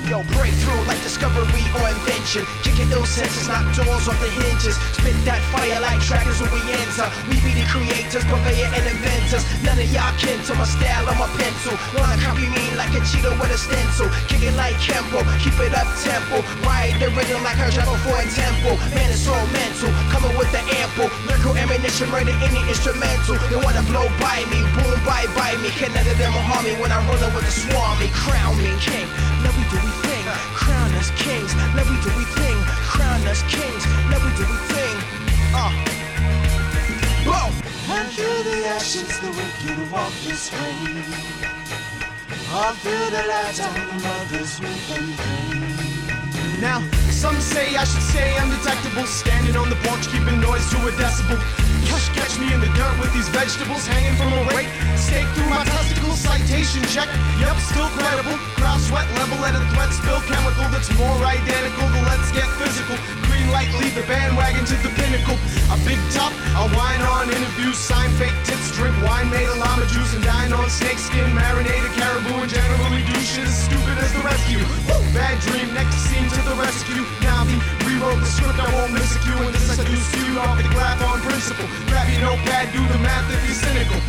[0.05, 2.45] yo, breakthrough like discovery or invention.
[2.61, 4.77] Kicking ill senses, knock doors off the hinges.
[4.93, 7.09] Spit that fire like dragons when we enter.
[7.25, 9.41] We be the creators, purveyor, and inventors.
[9.65, 11.73] None of y'all kin to my style or my pencil.
[11.97, 14.05] Wanna copy me like a cheetah with a stencil.
[14.29, 16.45] Kick it like Kempo, keep it up tempo.
[16.61, 18.77] Ride the rhythm like her jungle for a tempo.
[18.93, 21.09] Man, it's all mental, coming with the ample.
[21.25, 23.41] Lyrical ammunition, murder any instrumental.
[23.49, 25.73] They wanna blow by me, boom, bye, bye me.
[25.73, 28.13] Can none of them harm me when I roll up with the swarmy.
[28.13, 29.07] Crown me king,
[29.43, 30.25] let we do we thing.
[30.55, 32.57] Crown us kings, let we do we thing.
[32.93, 34.95] Crown us kings, let we do we thing.
[35.53, 35.71] Uh.
[37.23, 37.47] Blow.
[37.95, 41.53] And through the ashes, the wicked walk this way.
[42.51, 45.93] All through the lifetime, the mothers weep and pray.
[46.61, 46.79] Now,
[47.09, 49.05] some say I should say undetectable.
[49.05, 51.39] Standing on the porch, keeping noise to a decibel.
[51.93, 54.65] Catch, catch me in the dirt with these vegetables hanging from a rake.
[54.97, 57.05] Stake through my testicles, citation check.
[57.37, 58.33] Yep, still credible.
[58.57, 62.97] Crowd sweat level at a threat, spill chemical that's more identical to let's get physical.
[63.29, 65.37] Green light, lead the bandwagon to the pinnacle.
[65.69, 69.85] A big top, I wine on interviews, sign fake tips, drink wine made of llama
[69.85, 74.23] juice, and dine on snakeskin, marinated caribou, and generally do shit as stupid as the
[74.25, 74.65] rescue.
[74.89, 74.97] Woo!
[75.13, 77.05] Bad dream, next scene to the rescue.
[77.21, 77.53] Now we
[78.03, 80.67] rewrote the script, I won't miss a cue, and this I do you off the
[80.69, 81.67] graph on principle.
[81.87, 83.99] Grab your notepad, do the math if you're cynical.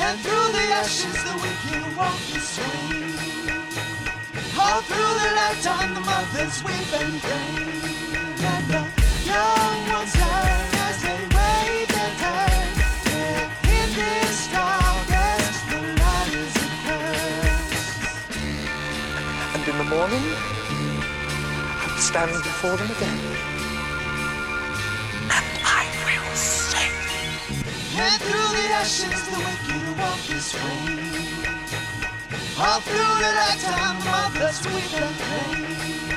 [0.00, 3.08] And through the ashes, the wicked walk this way.
[4.58, 7.52] All through the lifetime, the mothers weep and pray.
[8.42, 8.82] Let the
[9.24, 12.68] young ones learn as they wait their turn.
[13.08, 17.88] Yeah, in this darkness, the light is a curse.
[19.54, 20.26] And in the morning,
[21.80, 23.37] I will stand before them again.
[28.00, 31.48] And through the ashes, the wicked walk this way.
[32.58, 36.07] All through the lifetime, mothers weep and pray.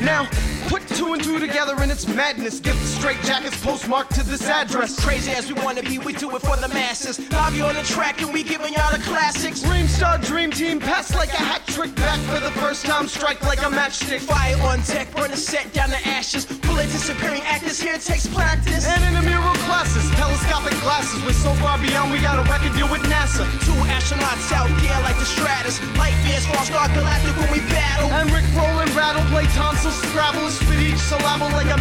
[0.00, 0.28] Now,
[0.68, 2.60] put two and two together and it's madness.
[2.60, 4.98] Give the straight jackets postmarked to this address.
[5.02, 7.18] Crazy as we wanna be, we do it for the masses.
[7.28, 9.62] Bobby on the track and we giving y'all the classics.
[9.62, 11.94] Dream Star Dream Team, pass like a hat trick.
[11.96, 14.20] Back for the first time, strike like a matchstick.
[14.20, 16.44] Fire on deck, burn the set down to ashes.
[16.44, 18.86] Bullet disappearing actors here takes practice.
[18.86, 21.22] And in the mural classes, telescopic glasses.
[21.24, 23.44] We're so far beyond, we got a record deal with NASA.
[23.64, 25.80] Two astronauts out there like the Stratus.
[25.96, 28.10] Light years far star galactic when we battle.
[28.12, 29.46] And Rick roll and rattle, play
[29.86, 31.78] tonsils, scrabble, spit each syllable like a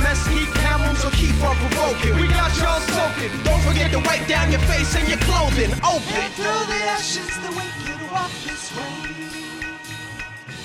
[0.60, 0.96] camel.
[0.96, 2.16] So keep on provoking.
[2.16, 3.32] We got y'all soaking.
[3.44, 5.72] Don't forget to wipe down your face and your clothing.
[5.84, 6.16] Open.
[6.16, 9.16] And through the ashes, the wicked walk this way.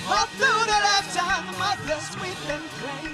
[0.09, 3.11] All through the lifetime, the mothers weep and pray.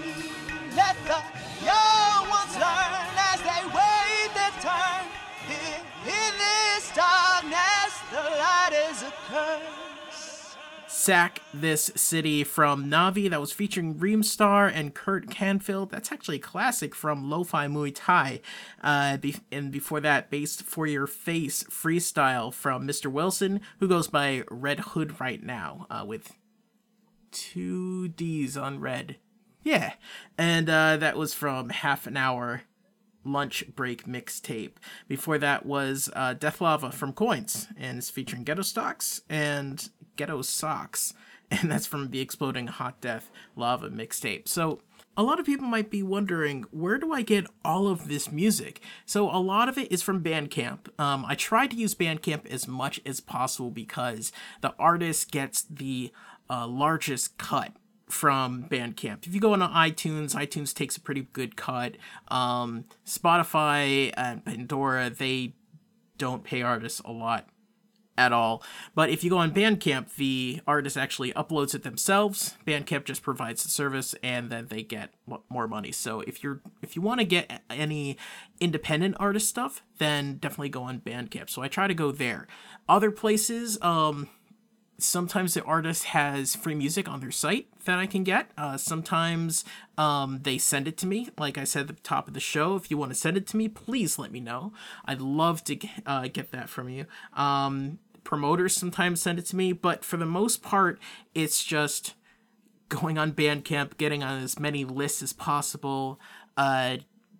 [0.74, 1.20] Let the
[1.64, 5.04] young ones learn as they wait their turn.
[6.06, 9.95] In this darkness, the light is a curse.
[10.96, 15.90] Sack This City from Navi that was featuring Reamstar and Kurt Canfield.
[15.90, 18.40] That's actually a classic from Lo-Fi Muay Thai.
[18.82, 23.12] Uh, be- and before that, Based for Your Face freestyle from Mr.
[23.12, 26.32] Wilson, who goes by Redd Hood right now, uh, with
[27.30, 29.16] two D's on red.
[29.62, 29.92] Yeah.
[30.38, 32.62] And uh, that was from Half an Hour
[33.26, 34.76] lunch break mixtape.
[35.08, 41.12] Before that was uh, Death Lava from Coins, and it's featuring Ghettosocks and Ghettosocks,
[41.50, 44.48] and that's from the Exploding Hot Death Lava mixtape.
[44.48, 44.80] So
[45.16, 48.80] a lot of people might be wondering where do I get all of this music?
[49.06, 50.88] So a lot of it is from Bandcamp.
[51.00, 54.30] Um, I try to use Bandcamp as much as possible because
[54.60, 56.12] the artist gets the
[56.50, 57.72] uh, largest cut
[58.08, 59.26] from Bandcamp.
[59.26, 61.96] If you go on iTunes, iTunes takes a pretty good cut.
[62.28, 65.54] Um, Spotify and Pandora, they
[66.18, 67.48] don't pay artists a lot
[68.18, 68.62] at all.
[68.94, 72.56] But if you go on Bandcamp, the artist actually uploads it themselves.
[72.66, 75.14] Bandcamp just provides the service, and then they get
[75.48, 75.92] more money.
[75.92, 78.16] So if you're if you want to get any
[78.60, 81.50] independent artist stuff, then definitely go on Bandcamp.
[81.50, 82.46] So I try to go there.
[82.88, 84.28] Other places, um,
[84.98, 88.50] sometimes the artist has free music on their site that I can get.
[88.56, 89.64] Uh, sometimes
[89.98, 91.28] um, they send it to me.
[91.38, 93.46] Like I said at the top of the show, if you want to send it
[93.48, 94.72] to me, please let me know.
[95.04, 97.06] I'd love to uh, get that from you.
[97.34, 100.98] Um, promoters sometimes send it to me, but for the most part,
[101.32, 102.14] it's just
[102.88, 106.20] going on Bandcamp, getting on as many lists as possible,
[106.56, 106.96] uh,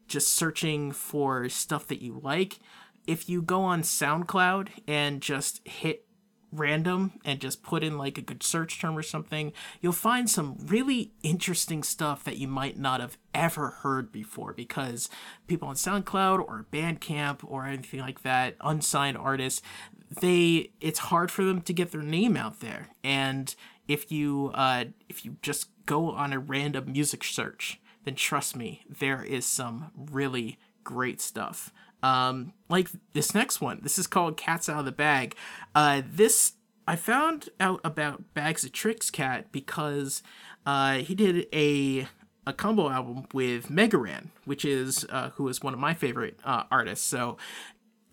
[0.06, 2.60] just searching for stuff that you like.
[3.04, 6.06] If you go on SoundCloud and just hit
[6.52, 10.56] random and just put in like a good search term or something, you'll find some
[10.66, 15.08] really interesting stuff that you might not have ever heard before because
[15.46, 19.62] people on SoundCloud or Bandcamp or anything like that, unsigned artists,
[20.10, 22.88] they it's hard for them to get their name out there.
[23.02, 23.54] And
[23.88, 28.82] if you uh if you just go on a random music search, then trust me,
[28.88, 31.72] there is some really great stuff.
[32.02, 33.80] Um, like this next one.
[33.82, 35.34] This is called Cats Out of the Bag.
[35.74, 36.52] Uh, this
[36.86, 40.22] I found out about Bags of Tricks Cat because
[40.64, 42.06] uh, he did a
[42.46, 46.62] a combo album with Megaran, which is uh, who is one of my favorite uh,
[46.70, 47.04] artists.
[47.04, 47.36] So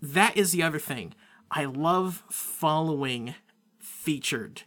[0.02, 1.14] that is the other thing.
[1.56, 3.36] I love following
[3.78, 4.62] featured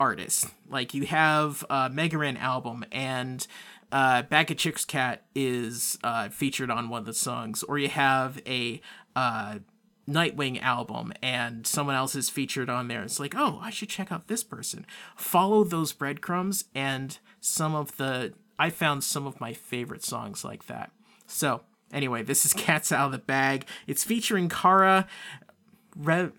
[0.00, 0.50] artists.
[0.66, 3.46] Like you have a Megaran album and
[3.92, 7.88] uh, Bag of Tricks Cat is uh, featured on one of the songs, or you
[7.88, 8.80] have a
[9.14, 9.58] uh,
[10.08, 13.02] Nightwing album and someone else is featured on there.
[13.02, 14.86] It's like, oh, I should check out this person.
[15.16, 20.66] Follow those breadcrumbs, and some of the I found some of my favorite songs like
[20.68, 20.90] that.
[21.26, 21.62] So
[21.92, 23.66] anyway, this is Cats Out of the Bag.
[23.86, 25.06] It's featuring Kara
[25.96, 26.32] Rev.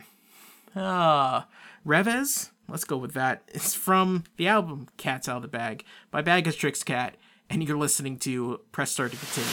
[0.76, 1.42] Uh,
[1.86, 2.52] Revez.
[2.68, 3.44] Let's go with that.
[3.50, 7.16] It's from the album Cats Out of the Bag by Bag of Tricks Cat
[7.52, 9.50] and you're listening to Press Start to Continue.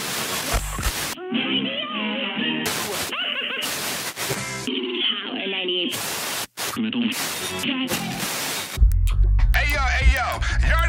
[9.53, 10.39] Hey yo, hey yo,
[10.69, 10.88] you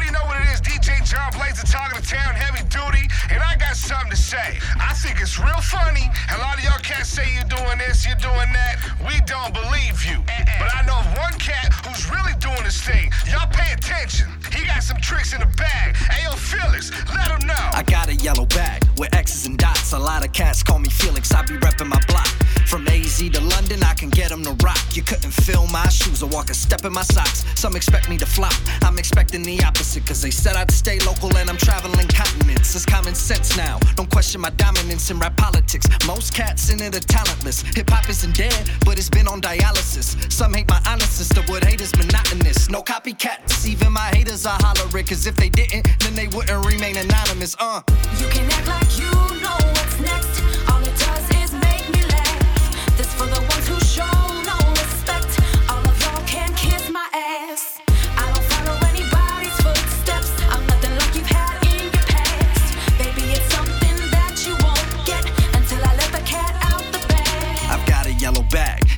[1.10, 4.60] John Blaze the talk of the town, heavy duty, and I got something to say.
[4.78, 6.06] I think it's real funny.
[6.30, 8.78] A lot of y'all cats say you're doing this, you're doing that.
[9.02, 10.22] We don't believe you.
[10.62, 13.10] But I know of one cat who's really doing this thing.
[13.26, 14.28] Y'all pay attention.
[14.54, 15.96] He got some tricks in the bag.
[15.96, 17.70] Hey yo, Phyllis, let him know.
[17.72, 19.92] I got a yellow bag with X's and dots.
[19.92, 21.32] A lot of cats call me Felix.
[21.32, 22.28] I be repping my block.
[22.66, 24.78] From AZ to London, I can get them to rock.
[24.94, 27.44] You couldn't fill my shoes or walk a step in my socks.
[27.56, 28.54] Some expect me to flop.
[28.82, 32.74] I'm expecting the opposite, cause they said I'd stay local and I'm traveling continents.
[32.76, 33.78] It's common sense now.
[33.96, 35.86] Don't question my dominance in rap politics.
[36.06, 37.62] Most cats in it are talentless.
[37.74, 40.30] Hip hop isn't dead, but it's been on dialysis.
[40.32, 42.68] Some hate my honesty, honest sisterhood, haters monotonous.
[42.68, 45.06] No copycats, even my haters are hollering.
[45.06, 47.56] Cause if they didn't, then they wouldn't remain anonymous.
[47.58, 47.82] Uh.
[48.18, 49.10] You can act like you
[49.40, 49.59] know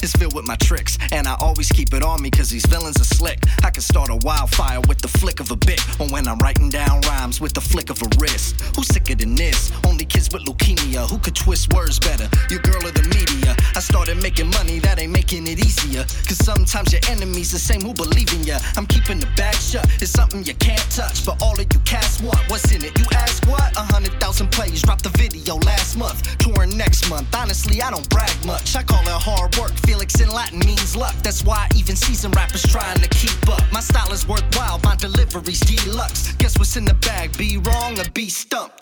[0.02, 3.00] It's filled with my tricks, and I always keep it on me cause these villains
[3.00, 3.38] are slick.
[3.62, 6.68] I can start a wildfire with the flick of a bit, or when I'm writing
[6.68, 8.60] down rhymes with the flick of a wrist.
[8.74, 9.70] Who's sicker than this?
[9.86, 12.28] Only kids with leukemia who could twist words better.
[12.50, 13.54] Your girl or the media.
[13.76, 16.02] I started making money, that ain't making it easier.
[16.26, 18.58] Cause sometimes your enemies the same who believe in ya.
[18.76, 21.24] I'm keeping the bag shut, it's something you can't touch.
[21.24, 22.98] But all of you cast want what's in it?
[22.98, 23.70] You ask what?
[23.76, 26.26] A hundred thousand plays, dropped the video last month.
[26.38, 27.28] Touring next month.
[27.36, 28.74] Honestly, I don't brag much.
[28.74, 29.70] I call it hard work.
[30.02, 31.14] Felix in Latin means luck.
[31.22, 33.62] That's why even seasoned rappers trying to keep up.
[33.72, 36.32] My style is worthwhile, my delivery's deluxe.
[36.38, 37.38] Guess what's in the bag?
[37.38, 38.81] Be wrong or be stumped.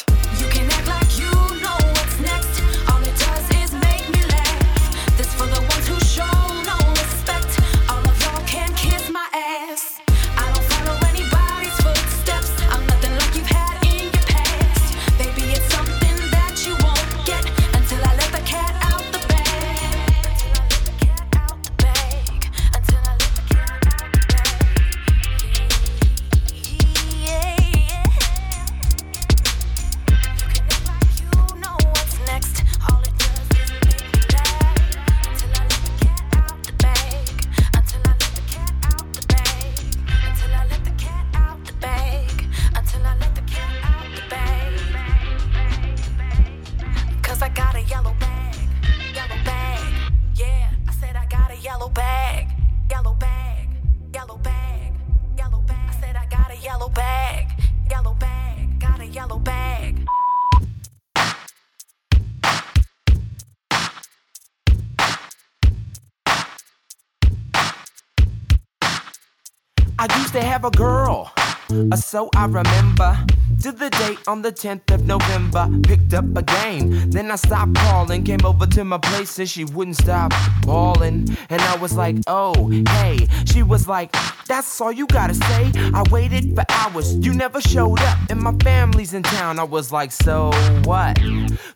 [72.10, 73.39] So I remember.
[73.60, 77.10] To the date on the 10th of November, picked up a game.
[77.10, 80.32] Then I stopped calling, came over to my place and she wouldn't stop
[80.62, 81.28] bawling.
[81.50, 83.26] And I was like, oh, hey.
[83.44, 84.16] She was like,
[84.46, 85.70] that's all you gotta say.
[85.76, 89.58] I waited for hours, you never showed up, and my family's in town.
[89.58, 90.50] I was like, so
[90.84, 91.18] what?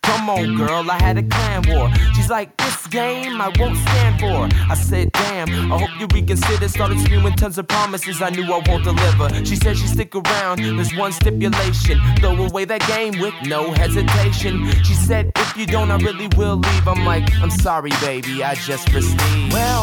[0.03, 1.93] Come on, girl, I had a clan war.
[2.17, 4.49] She's like, this game I won't stand for.
[4.71, 6.67] I said, damn, I hope you reconsider.
[6.69, 9.45] Started spewing tons of promises I knew I won't deliver.
[9.45, 11.74] She said she'd stick around, there's one stipulation.
[11.75, 14.71] Throw away that game with no hesitation.
[14.85, 16.89] She said, if you don't, I really will leave.
[16.89, 19.53] I'm like, I'm sorry, baby, I just prestige.
[19.53, 19.83] Well,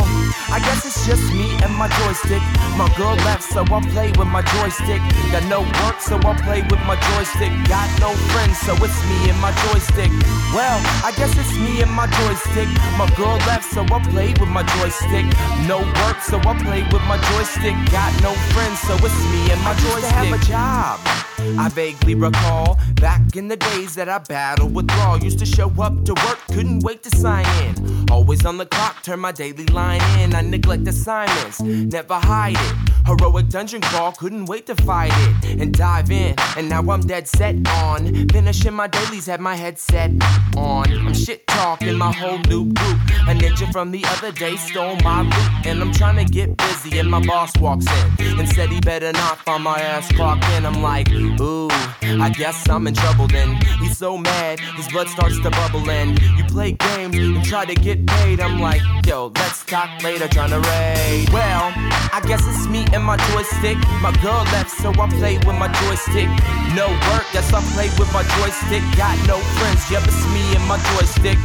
[0.50, 2.42] I guess it's just me and my joystick.
[2.80, 5.04] My girl left, so I play with my joystick.
[5.36, 7.52] Got no work, so I play with my joystick.
[7.68, 10.12] Got no friends, so it's me and my joystick.
[10.56, 12.72] Well, I guess it's me and my joystick.
[12.96, 15.28] My girl left, so I play with my joystick.
[15.68, 17.76] No work, so I play with my joystick.
[17.92, 20.16] Got no friends, so it's me and my joystick.
[20.16, 21.22] I have a job.
[21.58, 25.18] I vaguely recall back in the days that I battled withdrawal.
[25.18, 27.72] Used to show up to work, couldn't wait to sign in.
[28.12, 30.36] Always on the clock, turn my daily line in.
[30.36, 32.92] I neglect assignments, never hide it.
[33.08, 36.36] Heroic dungeon crawl, couldn't wait to fight it and dive in.
[36.56, 40.12] And now I'm dead set on finishing my dailies, had my headset
[40.56, 40.86] on.
[41.08, 43.00] I'm shit talking my whole new group.
[43.30, 47.00] A ninja from the other day stole my loot, and I'm trying to get busy.
[47.00, 47.88] And my boss walks
[48.20, 50.66] in and said he better not find my ass clock in.
[50.66, 51.71] I'm like, ooh,
[52.22, 53.56] I guess I'm in trouble then.
[53.80, 57.74] He's so mad, his blood starts to bubble, and you play games and try to
[57.74, 58.40] get paid.
[58.40, 61.30] I'm like, yo, let's talk later, trying to raid.
[61.30, 61.72] Well,
[62.14, 63.78] I guess it's me and my joystick.
[64.02, 66.30] My girl left, so I play with my joystick.
[66.76, 68.84] No work, guess I play with my joystick.
[68.98, 71.38] Got no friends, yep, it's me and my joystick.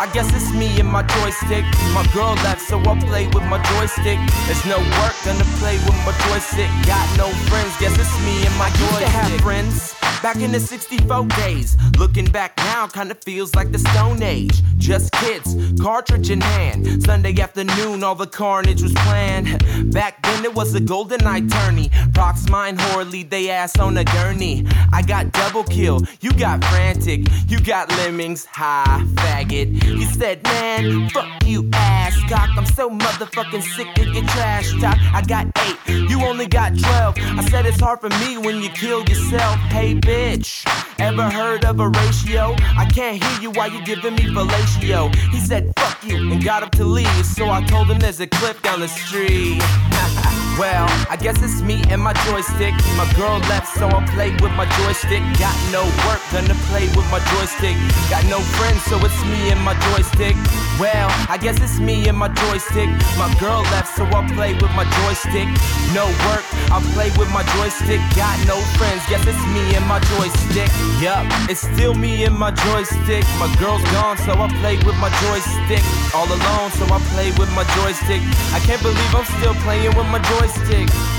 [0.00, 1.64] I guess it's me and my joystick.
[1.92, 4.18] My girl left, so I play with my joystick.
[4.46, 6.70] There's no work, gonna play with my joystick.
[6.86, 8.90] Got no friends, guess it's me and my joystick.
[8.90, 11.76] I used to have friends back in the 64 days.
[11.98, 14.62] Looking back now, kinda feels like the Stone Age.
[14.76, 17.02] Just kids, cartridge in hand.
[17.02, 19.48] Sunday afternoon, all the carnage was planned.
[19.92, 21.90] Back then, it was a GoldenEye tourney.
[22.14, 24.66] Prox mine, horror lead they ass on a gurney.
[24.92, 27.28] I got double kill, you got frantic.
[27.48, 29.69] You got lemmings, high faggot.
[29.70, 32.50] He said, man, fuck you, ass cock.
[32.56, 34.98] I'm so motherfucking sick of your trash talk.
[35.12, 37.14] I got eight, you only got 12.
[37.18, 39.56] I said it's hard for me when you kill yourself.
[39.70, 40.64] Hey, bitch,
[40.98, 42.54] ever heard of a ratio?
[42.76, 45.14] I can't hear you while you giving me fellatio.
[45.30, 47.26] He said, fuck you, and got up to leave.
[47.26, 49.60] So I told him there's a clip down the street.
[50.60, 52.76] well, I guess it's me and my joystick.
[53.00, 55.24] My girl left, so I play with my joystick.
[55.40, 57.72] Got no work, gonna play with my joystick.
[58.12, 60.36] Got no friends, so it's me and my joystick.
[60.76, 62.92] Well, I guess it's me and my joystick.
[63.16, 65.48] My girl left, so I play with my joystick.
[65.96, 68.04] No work, I play with my joystick.
[68.12, 70.68] Got no friends, guess it's me and my joystick.
[71.00, 73.24] Yup, it's still me and my joystick.
[73.40, 75.80] My girl's gone, so I play with my joystick.
[76.12, 78.20] All alone, so I play with my joystick.
[78.52, 80.49] I can't believe I'm still playing with my joystick.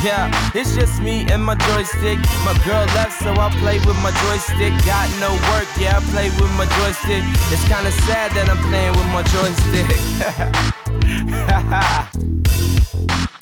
[0.03, 2.17] Yeah, it's just me and my joystick.
[2.43, 4.73] My girl left, so I play with my joystick.
[4.83, 7.23] Got no work, yeah, I play with my joystick.
[7.53, 9.99] It's kinda sad that I'm playing with my joystick.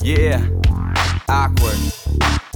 [0.02, 0.46] yeah,
[1.28, 2.49] awkward.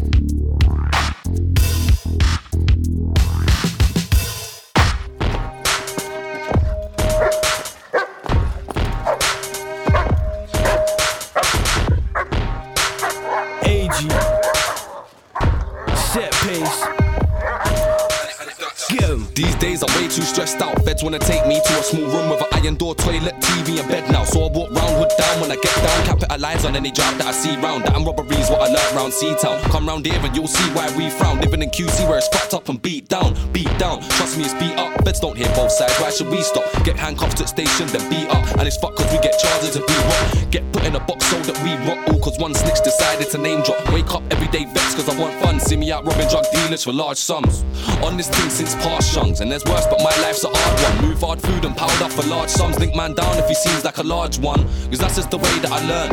[19.34, 20.80] These days I'm way too stressed out.
[20.84, 23.88] Feds wanna take me to a small room with an iron door, toilet, TV, and
[23.88, 24.22] bed now.
[24.22, 26.06] So I walk round, hood down when I get down.
[26.06, 27.82] Capitalize on any job that I see round.
[27.82, 29.60] That and robberies what I learned round C-Town.
[29.72, 31.40] Come round here and you'll see why we frown.
[31.40, 34.02] Living in QC where it's fucked up and beat down, beat down.
[34.02, 35.02] Trust me, it's beat up.
[35.04, 35.98] Feds don't hear both sides.
[35.98, 36.64] Why should we stop?
[36.84, 38.46] Get handcuffed at station, then beat up.
[38.58, 40.46] And it's fucked cause we get charges and be hot.
[40.52, 43.38] Get put in a box so that we rot all cause one snitch decided to
[43.38, 43.82] name drop.
[43.92, 45.58] Wake up every day vexed cause I want fun.
[45.58, 47.64] See me out robbing drug dealers for large sums.
[48.04, 51.08] On this thing since past and there's worse, but my life's a hard one.
[51.08, 52.78] Move hard food and up for large sums.
[52.78, 54.62] Link man down if he seems like a large one.
[54.90, 56.10] Cause that's just the way that I learn.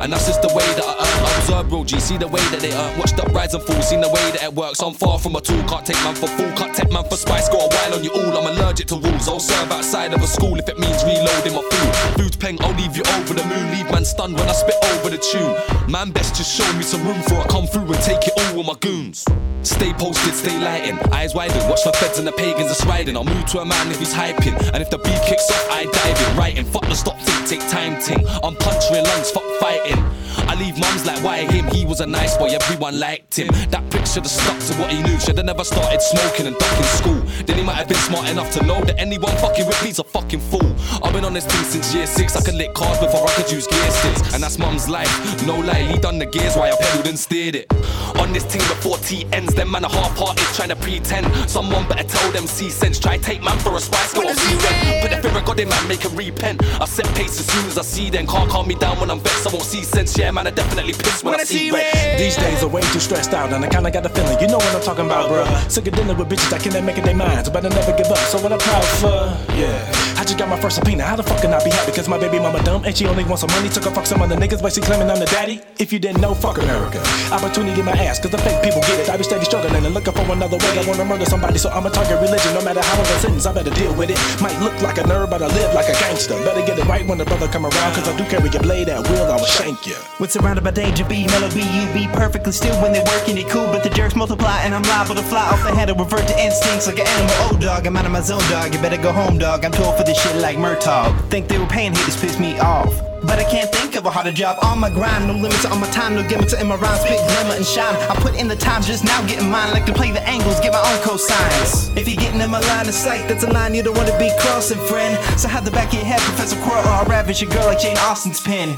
[0.00, 1.38] And that's just the way that I earn.
[1.38, 2.98] Observe bro G, see the way that they earn.
[2.98, 4.80] Watched up rise and fall, seen the way that it works.
[4.80, 7.48] I'm far from a tool, can't take man for fool, can't take man for spice.
[7.48, 9.28] Go a while on you all, I'm allergic to rules.
[9.28, 11.92] I'll serve outside of a school if it means reloading my food.
[12.16, 13.70] Food's peng, I'll leave you over the moon.
[13.72, 15.90] Leave man stunned when I spit over the tune.
[15.90, 18.58] Man, best just show me some room for I come through and take it all
[18.58, 19.26] with my goons.
[19.62, 20.98] Stay posted, stay lighting.
[21.12, 23.16] Eyes widen, watch the feds and the pagans that's riding.
[23.16, 24.58] I'll move to a man if he's hyping.
[24.72, 26.36] And if the beat kicks off, I dive in.
[26.36, 28.26] Writing, fuck the stop, think, take time, ting.
[28.42, 30.02] I'm punching lungs, fuck fighting.
[30.48, 31.66] I leave mums like, why him?
[31.74, 33.48] He was a nice boy, everyone liked him.
[33.70, 35.18] That prick should have stuck to what he knew.
[35.20, 37.20] Should have never started smoking and ducking school.
[37.46, 40.04] Then he might have been smart enough to know that anyone fucking with me's a
[40.04, 40.74] fucking fool.
[41.02, 42.36] I've been on this team since year six.
[42.36, 44.34] I could lick cars before I could use gear sticks.
[44.34, 45.10] And that's mum's life.
[45.46, 47.72] No lie, he done the gears while I pedaled and steered it.
[48.18, 51.26] On this team before T ends, them man are half hearted trying to pretend.
[51.48, 52.98] Someone better tell them C sense.
[52.98, 55.02] Try take man for a spice, go off red.
[55.02, 56.62] Put the fear of God in man, make him repent.
[56.80, 58.26] I set pace as soon as I see them.
[58.26, 59.46] Can't calm me down when I'm vexed.
[59.46, 60.16] I won't see sense.
[60.18, 62.18] Yeah, man, I definitely piss when, I see red.
[62.18, 64.38] These days are way too stressed out, and I kinda got the feeling.
[64.40, 65.70] You know what I'm talking about, bruh.
[65.70, 68.10] Sick of dealing with bitches that can't make it their minds, but I never give
[68.10, 68.18] up.
[68.30, 70.02] So what I'm proud for, yeah.
[70.16, 71.02] I just got my first subpoena.
[71.02, 71.90] How the fuck can I be happy?
[71.90, 73.68] Because my baby mama dumb and she only wants some money.
[73.68, 75.60] Took a fuck some other niggas, but she claiming I'm the daddy.
[75.78, 77.02] If you didn't know, fuck America.
[77.32, 79.10] Opportunity in my ass, cause the fake people get it.
[79.10, 80.78] I be steady struggling and looking for another way.
[80.78, 82.54] I wanna murder somebody, so I'ma target religion.
[82.54, 84.18] No matter how long the sentence, I better deal with it.
[84.40, 86.38] Might look like a nerd, but I live like a gangster.
[86.44, 88.88] Better get it right when the brother come around, cause I do carry a blade
[88.88, 89.26] at will.
[89.26, 89.96] I will shank you.
[90.22, 93.48] When surrounded by danger, be mellow, be you, be perfectly still when they working it
[93.48, 93.66] cool.
[93.66, 96.86] But the jerks multiply and I'm liable to fly off the and revert to instincts
[96.86, 97.34] like an animal.
[97.40, 98.72] Oh, dog, I'm out of my zone, dog.
[98.72, 99.64] You better go home, dog.
[99.64, 101.28] I'm too old for this shit like Murtaugh.
[101.28, 102.94] Think they were paying haters piss me off.
[103.22, 105.26] But I can't think of a harder job on my grind.
[105.26, 107.00] No limits on my time, no gimmicks in my rhymes.
[107.00, 107.94] Spit glimmer and shine.
[108.10, 109.72] I put in the time just now getting mine.
[109.72, 111.96] Like to play the angles, get my own cosigns.
[111.96, 114.18] If you're getting in my line of sight, that's a line you don't want to
[114.18, 115.18] be crossing, friend.
[115.38, 117.80] So have the back of your head, Professor Quirrell, or I'll ravage your girl like
[117.80, 118.76] Jane Austen's pen.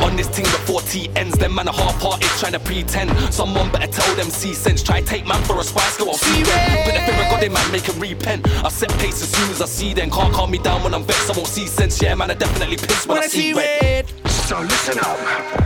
[0.00, 3.10] On this thing before T ends, them man are half hearted trying to pretend.
[3.32, 4.82] Someone better tell them C sense.
[4.82, 6.84] Try take man for a spice, go on see them.
[6.84, 8.46] Put the fear of God in man, make him repent.
[8.64, 10.10] I set pace as soon as I see them.
[10.10, 11.30] Can't calm me down when I'm vexed.
[11.30, 12.00] I won't see sense.
[12.00, 14.12] Yeah, man, I definitely piss when, I see red.
[14.52, 15.16] So listen up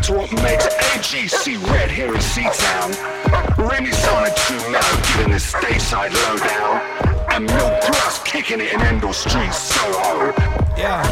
[0.02, 2.94] to what makes AGC Red here in.
[3.58, 6.80] Remy's on a tune now, giving the stateside lowdown.
[7.32, 10.32] And Milk Plus kicking it in Endor Street, Soho.
[10.78, 11.02] Yeah,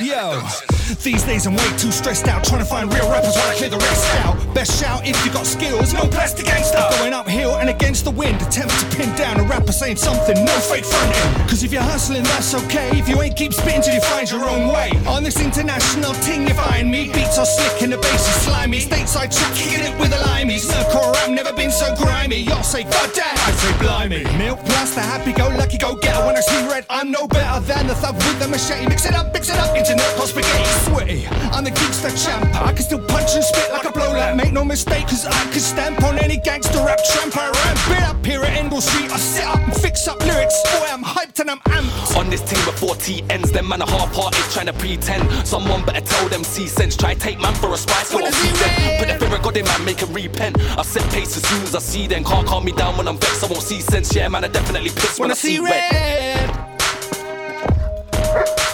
[0.00, 0.77] yo.
[1.02, 3.70] These days I'm way too stressed out trying to find real rappers while I clear
[3.70, 4.36] the rest out.
[4.52, 6.82] Best shout if you got skills, no plastic gangster.
[6.98, 10.52] Going uphill and against the wind, attempt to pin down a rapper saying something, no
[10.58, 11.46] fake fronting.
[11.48, 12.98] Cause if you're hustling, that's okay.
[12.98, 14.90] If you ain't keep spitting till you find your own way.
[15.06, 17.12] On this international ting, you find me.
[17.12, 18.80] Beats are slick and the bass is slimy.
[18.80, 20.66] Stateside trap, kicking it with the limeys.
[20.66, 22.42] Nerdcore rap never been so grimy.
[22.42, 24.24] Y'all say goddamn, I say blimey.
[24.36, 26.26] Milk plus the happy go lucky go getter.
[26.26, 28.88] When I see red, I'm no better than the thug with the machete.
[28.88, 30.87] Mix it up, mix it up, internet pot spaghetti.
[30.88, 32.44] Sweaty, I'm the geekster champ.
[32.62, 34.38] I can still punch and spit like a blow lamp.
[34.38, 37.36] Make no mistake, cause I can stamp on any gangster rap tramp.
[37.36, 39.10] I ramp it up here at Endor Street.
[39.12, 40.56] I sit up and fix up lyrics.
[40.72, 42.16] Boy, I'm hyped and I'm amped.
[42.16, 45.30] On this thing before T ends, them man are half hearted trying to pretend.
[45.46, 46.96] Someone better tell them C sense.
[46.96, 48.98] Try take man for a spice, go on see them.
[48.98, 50.58] Put the fear of God in man, make him repent.
[50.78, 52.24] I set pace as soon as I see them.
[52.24, 53.44] Can't calm me down when I'm vexed.
[53.44, 54.14] I won't see sense.
[54.14, 56.48] Yeah, man, I definitely piss when, I see red.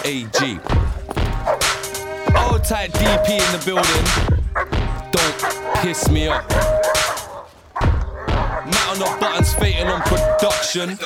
[0.04, 0.60] AG.
[2.64, 4.04] Tight DP in the building.
[5.12, 6.28] Don't piss me
[9.20, 9.54] buttons
[9.86, 10.98] on production.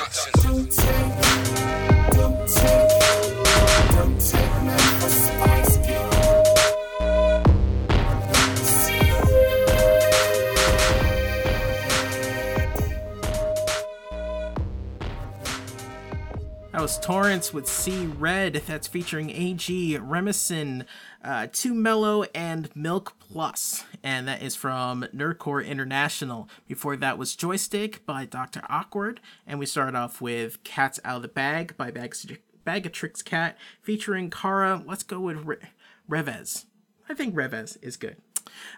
[16.71, 18.53] That was Torrance with C Red.
[18.65, 20.85] That's featuring AG, Remison,
[21.23, 23.15] uh, Too Mellow, and Milk
[24.03, 26.49] And that is from Nerdcore International.
[26.67, 28.61] Before that was Joystick by Dr.
[28.69, 29.19] Awkward.
[29.45, 32.25] And we started off with Cats Out of the Bag by Bags-
[32.63, 34.83] Bag of Tricks Cat featuring Kara.
[34.85, 35.57] Let's go with Re-
[36.09, 36.65] Revez.
[37.07, 38.17] I think Revez is good.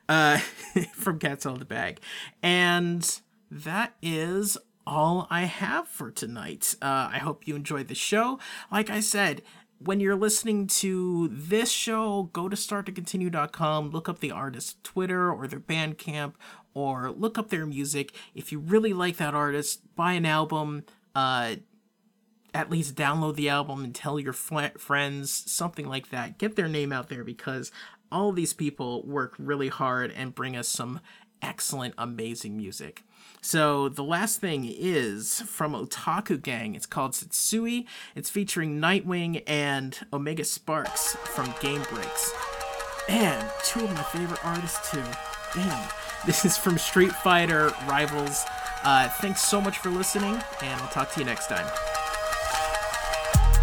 [0.10, 0.38] Uh,
[0.94, 2.00] from Cats Out of the Bag.
[2.42, 3.20] And
[3.50, 6.76] that is all I have for tonight.
[6.82, 8.40] Uh, I hope you enjoyed the show.
[8.72, 9.42] Like I said,
[9.84, 15.48] when you're listening to this show, go to starttocontinue.com, look up the artist's Twitter or
[15.48, 16.34] their Bandcamp,
[16.74, 18.14] or look up their music.
[18.36, 20.84] If you really like that artist, buy an album.
[21.14, 21.56] Uh,
[22.54, 26.38] at least download the album and tell your fl- friends, something like that.
[26.38, 27.72] Get their name out there because
[28.12, 31.00] all these people work really hard and bring us some
[31.42, 33.04] excellent, amazing music.
[33.42, 36.76] So the last thing is from Otaku Gang.
[36.76, 37.86] It's called Satsui.
[38.16, 42.34] It's featuring Nightwing and Omega Sparks from Game Breaks.
[43.10, 45.04] And two of my favorite artists too.
[45.54, 45.90] Damn.
[46.24, 48.46] This is from Street Fighter Rivals.
[48.84, 51.66] Uh, thanks so much for listening, and I'll talk to you next time.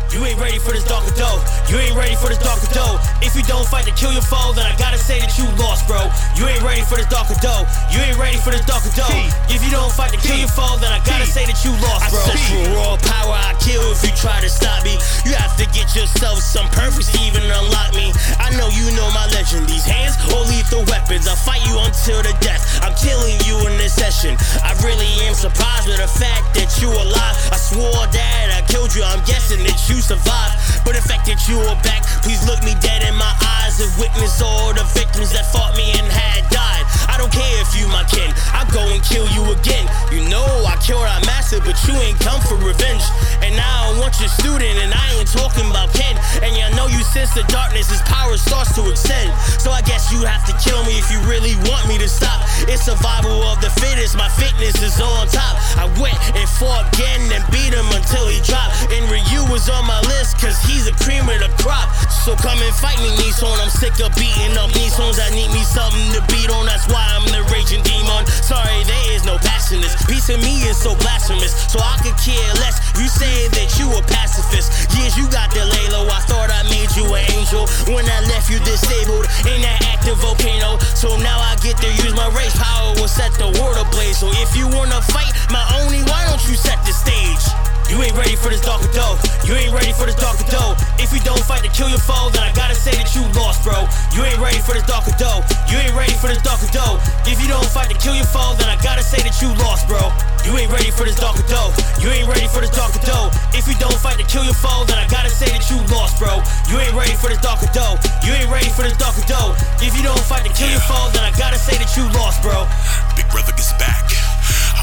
[0.09, 1.45] You ain't ready for this darker dough.
[1.69, 2.97] You ain't ready for this darker dough.
[3.21, 5.85] If you don't fight to kill your foe, then I gotta say that you lost,
[5.85, 6.09] bro.
[6.33, 7.69] You ain't ready for this darker dough.
[7.93, 9.13] You ain't ready for this darker dough.
[9.53, 12.09] If you don't fight to kill your foe, then I gotta say that you lost,
[12.09, 12.25] bro.
[12.25, 14.97] I said for raw power, I kill if you try to stop me.
[15.29, 18.09] You have to get yourself some purpose to even unlock me.
[18.41, 19.69] I know you know my legend.
[19.69, 21.29] These hands or lethal weapons.
[21.29, 22.65] I'll fight you until the death.
[22.81, 24.41] I'm killing you in this session.
[24.65, 27.37] I really am surprised with the fact that you alive.
[27.53, 29.05] I swore that I killed you.
[29.05, 30.57] I'm guessing that you survived.
[30.85, 33.91] But the fact that you are back, please look me dead in my eyes and
[34.01, 36.88] witness all the victims that fought me and had died.
[37.19, 38.31] I don't care if you my kin.
[38.55, 39.91] I'll go and kill you again.
[40.15, 43.03] You know I killed our master, but you ain't come for revenge.
[43.43, 46.15] And now I want your student, and I ain't talking about Ken.
[46.47, 49.35] And y'all know you sense the darkness, his power starts to extend.
[49.59, 52.39] So I guess you have to kill me if you really want me to stop.
[52.71, 55.59] It's survival of the fittest, my fitness is on top.
[55.75, 58.95] I went and fought again and beat him until he dropped.
[58.95, 61.91] And Ryu was on my list, cause he's a cream of the crop.
[62.23, 63.59] So come and fight me, Nissan.
[63.59, 65.19] I'm sick of beating up Nissans.
[65.19, 68.27] I need me something to beat on, that's why I'm the raging demon.
[68.45, 69.81] Sorry, there is no passion.
[69.81, 72.79] This piece of me is so blasphemous, so I could care less.
[73.01, 74.93] You say that you a pacifist.
[74.97, 76.09] Yes, you got the Lalo.
[76.09, 80.19] I thought I made you an angel when I left you disabled in that active
[80.19, 80.79] volcano.
[80.95, 84.19] So now I get to use my race power will set the world ablaze.
[84.19, 87.58] So if you wanna fight, my only, why don't you set the stage?
[87.89, 89.17] You ain't ready for this darker dough.
[89.49, 90.77] You ain't ready for this darker dough.
[91.01, 93.65] If you don't fight to kill your foe, then I gotta say that you lost,
[93.65, 93.89] bro.
[94.13, 95.41] You ain't ready for this darker dough.
[95.73, 97.01] You ain't ready for this darker dough.
[97.25, 99.89] If you don't fight to kill your foe, then I gotta say that you lost,
[99.89, 100.13] bro.
[100.45, 101.73] You ain't ready for this darker dough.
[101.97, 103.33] You ain't ready for this darker dough.
[103.57, 106.21] If you don't fight to kill your foe, then I gotta say that you lost,
[106.21, 106.45] bro.
[106.69, 107.97] You ain't ready for this darker dough.
[108.21, 109.57] You ain't ready for this darker dough.
[109.81, 112.45] If you don't fight to kill your foe, then I gotta say that you lost,
[112.45, 112.69] bro.
[113.17, 114.18] Big brother gets back.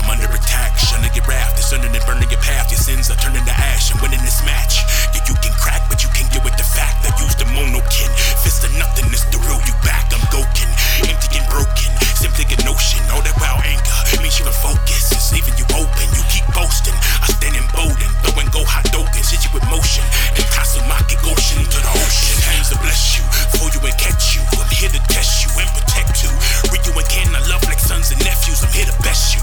[0.06, 2.70] I'm under attack, shunning your wrath, discerning and burning your path.
[2.70, 4.86] Your sins are turning to ash and winning this match.
[5.18, 7.02] Yeah, you can crack, but you can't get with the fact.
[7.02, 8.14] That I use the monokin.
[8.46, 10.14] Fist of nothing, it's the real you back.
[10.14, 10.70] I'm goking,
[11.10, 11.90] empty and broken.
[12.22, 13.82] Simply a notion, all that wild anger
[14.22, 15.10] means you can focus.
[15.10, 16.94] It's leaving you open, you keep boasting.
[17.26, 20.06] I stand emboldened, throwing go hot doken, shit you with motion.
[20.38, 22.38] And Tatsumaki ocean to the ocean.
[22.46, 23.26] Hands to bless you,
[23.58, 24.46] for you and catch you.
[24.62, 26.30] I'm here to test you and protect you.
[26.70, 28.62] Ryu and Ken, I love like sons and nephews.
[28.62, 29.42] I'm here to best you.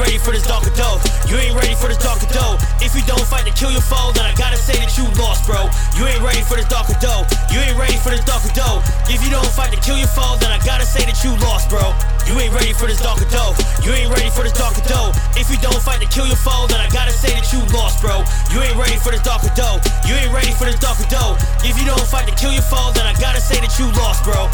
[0.00, 0.96] Ready for this darker dough.
[1.28, 2.56] You ain't ready for this darker dough.
[2.80, 5.44] If you don't fight to kill your foe, then I gotta say that you lost,
[5.44, 5.68] bro.
[5.94, 7.28] You ain't ready for this darker dough.
[7.52, 8.80] You ain't ready for this darker dough.
[9.12, 11.68] If you don't fight to kill your foe, then I gotta say that you lost,
[11.68, 11.92] bro.
[12.24, 13.52] You ain't ready for this darker dough.
[13.84, 15.12] You ain't ready for this darker dough.
[15.36, 18.00] If you don't fight to kill your foe, then I gotta say that you lost,
[18.00, 18.24] bro.
[18.50, 19.84] You ain't ready for this darker dough.
[20.08, 21.36] You ain't ready for this darker dough.
[21.60, 24.24] If you don't fight to kill your foe, then I gotta say that you lost,
[24.24, 24.48] bro.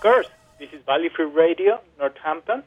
[0.00, 0.28] Course,
[0.58, 2.62] this is Valley Free Radio, Northampton,